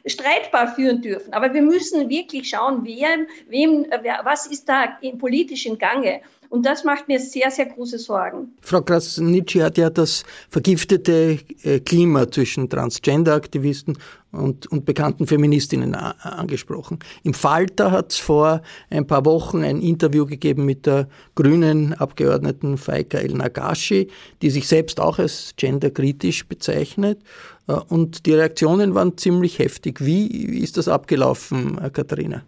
streitbar 0.06 0.74
führen 0.74 1.02
dürfen. 1.02 1.32
Aber 1.32 1.53
wir 1.54 1.62
müssen 1.62 2.08
wirklich 2.10 2.50
schauen, 2.50 2.84
wem, 2.84 3.86
wer, 4.02 4.20
was 4.24 4.46
ist 4.46 4.68
da 4.68 4.98
in 5.00 5.18
politischen 5.18 5.78
Gange. 5.78 6.20
Und 6.50 6.64
das 6.66 6.84
macht 6.84 7.08
mir 7.08 7.18
sehr, 7.18 7.50
sehr 7.50 7.66
große 7.66 7.98
Sorgen. 7.98 8.54
Frau 8.60 8.80
Krasnitschi 8.80 9.58
hat 9.58 9.76
ja 9.76 9.90
das 9.90 10.22
vergiftete 10.50 11.38
äh, 11.64 11.80
Klima 11.80 12.30
zwischen 12.30 12.68
Transgender-Aktivisten 12.68 13.98
und, 14.30 14.66
und 14.68 14.84
bekannten 14.84 15.26
Feministinnen 15.26 15.94
angesprochen. 15.94 17.00
Im 17.24 17.34
Falter 17.34 17.90
hat 17.90 18.12
es 18.12 18.18
vor 18.18 18.62
ein 18.90 19.06
paar 19.06 19.24
Wochen 19.24 19.64
ein 19.64 19.80
Interview 19.80 20.26
gegeben 20.26 20.64
mit 20.64 20.86
der 20.86 21.08
grünen 21.34 21.92
Abgeordneten 21.94 22.78
Faika 22.78 23.18
El 23.18 23.34
Nagashi, 23.34 24.08
die 24.42 24.50
sich 24.50 24.68
selbst 24.68 25.00
auch 25.00 25.18
als 25.18 25.54
genderkritisch 25.56 26.46
bezeichnet. 26.46 27.18
Und 27.66 28.26
die 28.26 28.34
Reaktionen 28.34 28.94
waren 28.94 29.16
ziemlich 29.16 29.58
heftig. 29.58 30.04
Wie 30.04 30.26
ist 30.26 30.76
das 30.76 30.86
abgelaufen, 30.86 31.80
Katharina? 31.92 32.42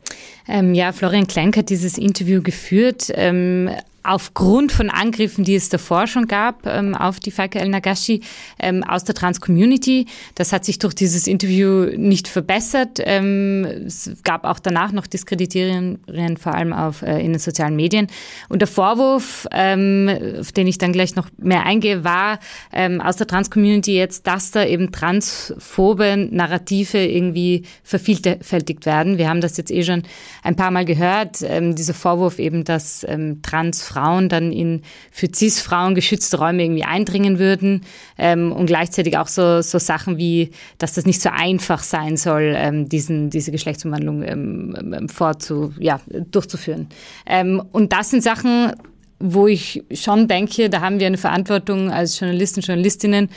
Ähm, 0.47 0.75
ja, 0.75 0.93
Florian 0.93 1.27
Klenk 1.27 1.57
hat 1.57 1.71
dieses 1.71 1.97
Interview 1.97 2.43
geführt. 2.43 3.11
Ähm, 3.14 3.71
aufgrund 4.07 4.73
von 4.73 4.89
Angriffen, 4.89 5.45
die 5.45 5.57
es 5.57 5.69
davor 5.69 6.07
schon 6.07 6.29
gab 6.29 6.67
ähm, 6.67 6.95
auf 6.95 7.19
die 7.21 7.31
Faika 7.31 7.59
El 7.59 7.69
Nagashi 7.69 8.21
ähm, 8.59 8.85
aus 8.85 9.05
der 9.05 9.15
Trans-Community. 9.15 10.07
Das 10.35 10.53
hat 10.53 10.65
sich 10.65 10.79
durch 10.79 10.95
dieses 10.95 11.27
Interview 11.27 11.87
nicht 11.97 12.29
verbessert. 12.29 13.01
Ähm, 13.03 13.65
es 13.87 14.11
gab 14.23 14.45
auch 14.45 14.59
danach 14.61 14.93
noch 14.93 15.07
Diskreditierungen, 15.07 15.99
vor 16.39 16.55
allem 16.55 16.73
auf, 16.73 17.03
äh, 17.03 17.19
in 17.21 17.33
den 17.33 17.41
sozialen 17.41 17.75
Medien. 17.75 18.07
Und 18.49 18.61
der 18.61 18.69
Vorwurf, 18.69 19.47
ähm, 19.51 20.09
auf 20.41 20.53
den 20.53 20.67
ich 20.67 20.79
dann 20.79 20.93
gleich 20.93 21.17
noch 21.17 21.29
mehr 21.39 21.65
eingehe, 21.65 22.05
war 22.05 22.39
ähm, 22.73 23.01
aus 23.01 23.17
der 23.17 23.27
Trans-Community 23.27 23.97
jetzt, 23.97 24.27
dass 24.27 24.53
da 24.53 24.65
eben 24.65 24.93
transphobe 24.93 26.29
Narrative 26.31 26.99
irgendwie 26.99 27.65
vervielfältigt 27.83 28.87
werden. 28.87 29.19
Wir 29.19 29.29
haben 29.29 29.41
das 29.41 29.57
jetzt 29.57 29.73
eh 29.73 29.83
schon 29.83 30.05
ein 30.45 30.55
paar 30.55 30.71
Mal 30.71 30.85
gehört, 30.85 31.39
ähm, 31.43 31.75
dieser 31.75 31.95
Vorwurf 31.95 32.39
eben, 32.39 32.63
dass 32.63 33.05
ähm, 33.09 33.43
Transfrauen 33.43 33.96
Frauen 33.97 34.29
dann 34.29 34.53
in 34.53 34.83
für 35.11 35.29
CIS-Frauen 35.33 35.95
geschützte 35.95 36.39
Räume 36.39 36.65
irgendwie 36.65 36.85
eindringen 36.85 37.39
würden 37.39 37.83
ähm, 38.19 38.53
und 38.53 38.67
gleichzeitig 38.67 39.17
auch 39.17 39.29
so, 39.29 39.63
so 39.63 39.79
Sachen 39.79 40.19
wie, 40.19 40.51
dass 40.79 40.93
das 40.93 41.07
nicht 41.07 41.23
so 41.23 41.31
einfach 41.33 41.83
sein 41.83 42.17
soll, 42.17 42.55
ähm, 42.57 42.89
diesen, 42.89 43.31
diese 43.31 43.53
Geschlechtsumwandlung 43.53 44.23
ähm, 44.23 44.93
ähm 44.95 45.09
vorzu, 45.09 45.73
ja, 45.79 46.01
durchzuführen. 46.31 46.89
Ähm, 47.27 47.63
und 47.73 47.93
das 47.93 48.11
sind 48.11 48.23
Sachen, 48.23 48.73
wo 49.19 49.47
ich 49.47 49.83
schon 49.93 50.29
denke, 50.29 50.69
da 50.69 50.83
haben 50.83 51.01
wir 51.01 51.07
eine 51.07 51.17
Verantwortung 51.17 51.91
als 51.91 52.21
Journalisten, 52.21 52.61
Journalistinnen, 52.61 53.31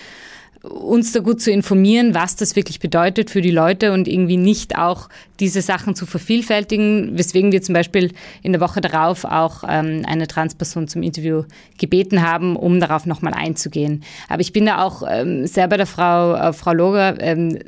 uns 0.63 1.13
da 1.13 1.21
gut 1.21 1.41
zu 1.41 1.51
informieren, 1.51 2.13
was 2.13 2.35
das 2.35 2.55
wirklich 2.55 2.79
bedeutet 2.79 3.29
für 3.29 3.41
die 3.41 3.51
Leute 3.51 3.93
und 3.93 4.07
irgendwie 4.07 4.37
nicht 4.37 4.77
auch 4.77 5.07
diese 5.39 5.61
Sachen 5.61 5.95
zu 5.95 6.05
vervielfältigen, 6.05 7.17
weswegen 7.17 7.51
wir 7.51 7.61
zum 7.61 7.73
Beispiel 7.73 8.11
in 8.43 8.51
der 8.51 8.59
Woche 8.59 8.81
darauf 8.81 9.23
auch 9.23 9.63
ähm, 9.67 10.03
eine 10.05 10.27
Transperson 10.27 10.87
zum 10.87 11.01
Interview 11.01 11.43
gebeten 11.77 12.21
haben, 12.21 12.57
um 12.57 12.79
darauf 12.79 13.05
nochmal 13.05 13.33
einzugehen. 13.33 14.03
Aber 14.27 14.41
ich 14.41 14.51
bin 14.51 14.65
da 14.65 14.83
auch 14.83 15.03
ähm, 15.09 15.47
sehr 15.47 15.67
bei 15.69 15.77
der 15.77 15.85
Frau, 15.85 16.33
äh, 16.33 16.51
Frau 16.51 16.73
Loger, 16.73 17.15
ähm, 17.21 17.59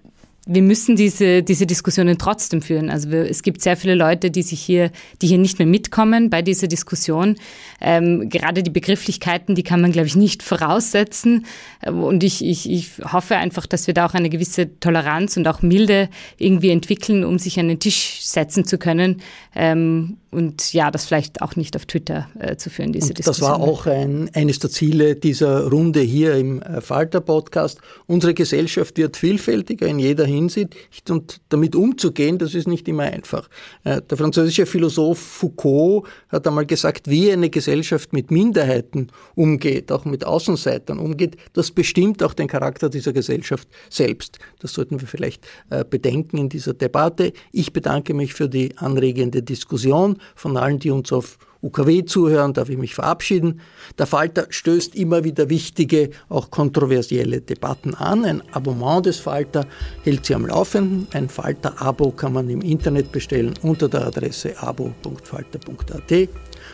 wir 0.48 0.64
müssen 0.64 0.96
diese, 0.96 1.44
diese 1.44 1.68
Diskussionen 1.68 2.18
trotzdem 2.18 2.64
führen. 2.64 2.90
Also 2.90 3.12
wir, 3.12 3.30
es 3.30 3.44
gibt 3.44 3.62
sehr 3.62 3.78
viele 3.78 3.94
Leute, 3.94 4.32
die 4.32 4.42
sich 4.42 4.60
hier, 4.60 4.92
die 5.22 5.28
hier 5.28 5.38
nicht 5.38 5.60
mehr 5.60 5.68
mitkommen 5.68 6.32
bei 6.32 6.42
dieser 6.42 6.68
Diskussion. 6.68 7.36
Ähm, 7.80 8.28
gerade 8.28 8.64
die 8.64 8.72
Begrifflichkeiten, 8.72 9.54
die 9.54 9.62
kann 9.62 9.82
man, 9.82 9.92
glaube 9.92 10.08
ich, 10.08 10.16
nicht 10.16 10.42
voraussetzen. 10.42 11.46
Und 11.86 12.24
ich, 12.24 12.44
ich, 12.44 12.70
ich 12.70 12.90
hoffe 13.12 13.38
einfach, 13.38 13.68
dass 13.68 13.86
wir 13.86 13.94
da 13.94 14.08
auch 14.08 14.16
eine 14.16 14.30
gewisse 14.30 14.80
Toleranz 14.80 15.38
und 15.38 15.48
auch 15.48 15.62
Milde 15.62 16.10
irgendwie 16.38 16.72
entwickeln, 16.72 17.24
um 17.24 17.38
sich 17.38 17.60
an 17.60 17.68
den 17.68 17.80
Tisch 17.80 18.22
setzen 18.22 18.66
zu 18.66 18.80
können. 18.80 19.22
Ähm, 19.56 20.18
und 20.32 20.72
ja, 20.72 20.92
das 20.92 21.06
vielleicht 21.06 21.42
auch 21.42 21.58
nicht 21.58 21.76
auf 21.76 21.86
Twitter 21.86 22.30
äh, 22.40 22.56
zu 22.56 22.70
führen, 22.70 22.94
diese 22.94 23.10
und 23.10 23.18
Diskussion. 23.18 23.52
Das 23.52 23.60
war 23.60 23.68
auch 23.68 23.86
ein, 23.86 24.30
eines 24.34 24.60
der 24.60 24.70
Ziele 24.70 25.16
dieser 25.16 25.68
Runde 25.68 26.00
hier 26.00 26.36
im 26.36 26.62
äh, 26.62 26.80
Falter-Podcast. 26.80 27.80
Unsere 28.08 28.34
Gesellschaft 28.34 28.98
wird 28.98 29.18
vielfältiger 29.18 29.88
in 29.88 30.00
jeder 30.00 30.26
Hinsicht 30.32 30.76
und 31.10 31.42
damit 31.50 31.76
umzugehen, 31.76 32.38
das 32.38 32.56
ist 32.56 32.68
nicht 32.68 32.88
immer 32.88 33.04
einfach. 33.04 33.50
Äh, 33.84 34.02
der 34.02 34.18
französische 34.18 34.66
Philosoph 34.66 35.20
Foucault 35.20 36.08
hat 36.30 36.48
einmal 36.48 36.66
gesagt, 36.66 37.10
wie 37.10 37.32
eine 37.32 37.50
Gesellschaft 37.50 38.14
mit 38.14 38.32
Minderheiten 38.32 39.08
umgeht, 39.36 39.92
auch 39.92 40.06
mit 40.06 40.26
Außenseitern 40.26 41.00
umgeht, 41.00 41.38
das 41.54 41.72
bestimmt 41.72 42.24
auch 42.24 42.34
den 42.34 42.48
Charakter 42.48 42.90
dieser 42.90 43.14
Gesellschaft 43.14 43.68
selbst. 43.90 44.40
Das 44.60 44.74
sollten 44.74 45.00
wir 45.00 45.08
vielleicht 45.08 45.46
äh, 45.70 45.84
bedenken 45.84 46.38
in 46.38 46.50
dieser 46.50 46.74
Debatte. 46.74 47.34
Ich 47.52 47.74
bedanke 47.74 48.14
mich 48.14 48.34
für 48.34 48.50
die 48.50 48.78
anregende 48.78 49.44
Diskussion. 49.44 50.18
Von 50.36 50.58
allen, 50.58 50.80
die 50.80 50.92
uns 50.92 51.12
auf 51.12 51.38
UKW 51.62 52.06
zuhören, 52.06 52.54
darf 52.54 52.70
ich 52.70 52.78
mich 52.78 52.96
verabschieden. 52.96 53.62
Der 53.98 54.08
Falter 54.08 54.48
stößt 54.50 54.96
immer 54.96 55.24
wieder 55.24 55.50
wichtige, 55.50 56.10
auch 56.30 56.50
kontroversielle 56.50 57.42
Debatten 57.42 57.94
an. 57.96 58.26
Ein 58.26 58.44
Abonnement 58.52 59.06
des 59.06 59.18
Falter 59.18 59.66
hält 60.04 60.26
sie 60.26 60.36
am 60.36 60.46
Laufenden. 60.46 61.08
Ein 61.14 61.30
Falter-Abo 61.30 62.12
kann 62.12 62.34
man 62.34 62.50
im 62.50 62.62
Internet 62.62 63.12
bestellen 63.12 63.54
unter 63.62 63.88
der 63.88 64.08
Adresse 64.08 64.58
abo.falter.at. 64.62 66.30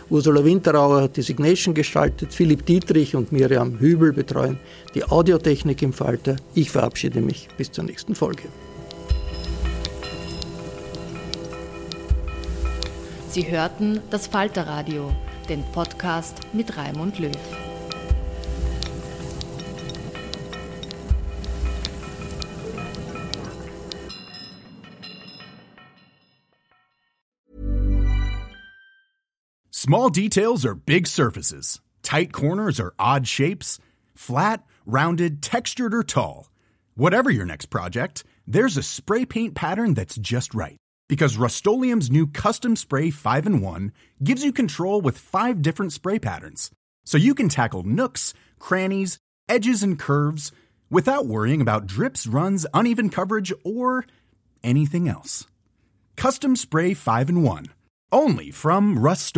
Ursula 0.10 0.44
Winterauer 0.44 1.02
hat 1.02 1.18
die 1.18 1.22
Signation 1.22 1.74
gestaltet, 1.74 2.34
Philipp 2.34 2.66
Dietrich 2.66 3.16
und 3.16 3.32
Miriam 3.32 3.80
Hübel 3.80 4.14
betreuen 4.14 4.58
die 4.96 5.04
Audiotechnik 5.04 5.82
im 5.82 5.94
Falter. 5.94 6.38
Ich 6.54 6.72
verabschiede 6.72 7.22
mich 7.22 7.48
bis 7.58 7.72
zur 7.72 7.84
nächsten 7.84 8.16
Folge. 8.16 8.44
Sie 13.38 13.52
hörten 13.52 14.02
das 14.10 14.26
Falterradio, 14.26 15.14
den 15.48 15.64
Podcast 15.72 16.40
mit 16.54 16.76
Raimund 16.76 17.20
Löw. 17.20 17.32
Small 29.70 30.10
details 30.10 30.66
are 30.66 30.74
big 30.74 31.06
surfaces. 31.06 31.80
Tight 32.02 32.34
corners 32.34 32.80
are 32.80 32.96
odd 32.98 33.28
shapes. 33.28 33.78
Flat, 34.16 34.64
rounded, 34.88 35.44
textured, 35.44 35.94
or 35.94 36.02
tall. 36.02 36.50
Whatever 36.96 37.30
your 37.30 37.46
next 37.46 37.68
project, 37.68 38.24
there's 38.48 38.78
a 38.78 38.82
spray 38.82 39.28
paint 39.28 39.54
pattern 39.54 39.94
that's 39.94 40.16
just 40.16 40.56
right 40.56 40.78
because 41.08 41.38
Rust 41.38 41.66
new 41.66 42.28
Custom 42.28 42.76
Spray 42.76 43.10
5 43.10 43.46
and 43.46 43.62
1 43.62 43.92
gives 44.24 44.44
you 44.44 44.52
control 44.52 45.02
with 45.02 45.18
five 45.18 45.62
different 45.62 45.94
spray 45.94 46.20
patterns. 46.20 46.72
So 47.06 47.18
you 47.18 47.34
can 47.34 47.50
tackle 47.50 47.84
nooks, 47.84 48.34
crannies, 48.60 49.20
edges, 49.48 49.84
and 49.84 49.98
curves 49.98 50.52
without 50.90 51.26
worrying 51.26 51.62
about 51.62 51.88
drips, 51.88 52.28
runs, 52.28 52.66
uneven 52.74 53.10
coverage, 53.10 53.54
or 53.64 54.06
anything 54.64 55.08
else. 55.08 55.48
Custom 56.16 56.56
Spray 56.56 56.94
5 56.94 57.30
and 57.30 57.44
1. 57.44 57.66
Only 58.12 58.52
from 58.52 59.00
Rust 59.00 59.38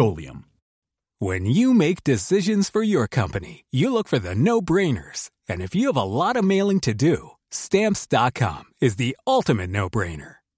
When 1.19 1.45
you 1.45 1.73
make 1.73 2.03
decisions 2.03 2.69
for 2.69 2.81
your 2.81 3.07
company, 3.07 3.65
you 3.71 3.91
look 3.91 4.07
for 4.07 4.19
the 4.19 4.35
no 4.35 4.61
brainers. 4.61 5.29
And 5.47 5.61
if 5.61 5.75
you 5.75 5.87
have 5.87 5.97
a 5.97 6.03
lot 6.03 6.37
of 6.37 6.45
mailing 6.45 6.79
to 6.81 6.93
do, 6.93 7.31
stamps.com 7.51 8.65
is 8.79 8.95
the 8.95 9.17
ultimate 9.27 9.69
no 9.69 9.89
brainer. 9.89 10.38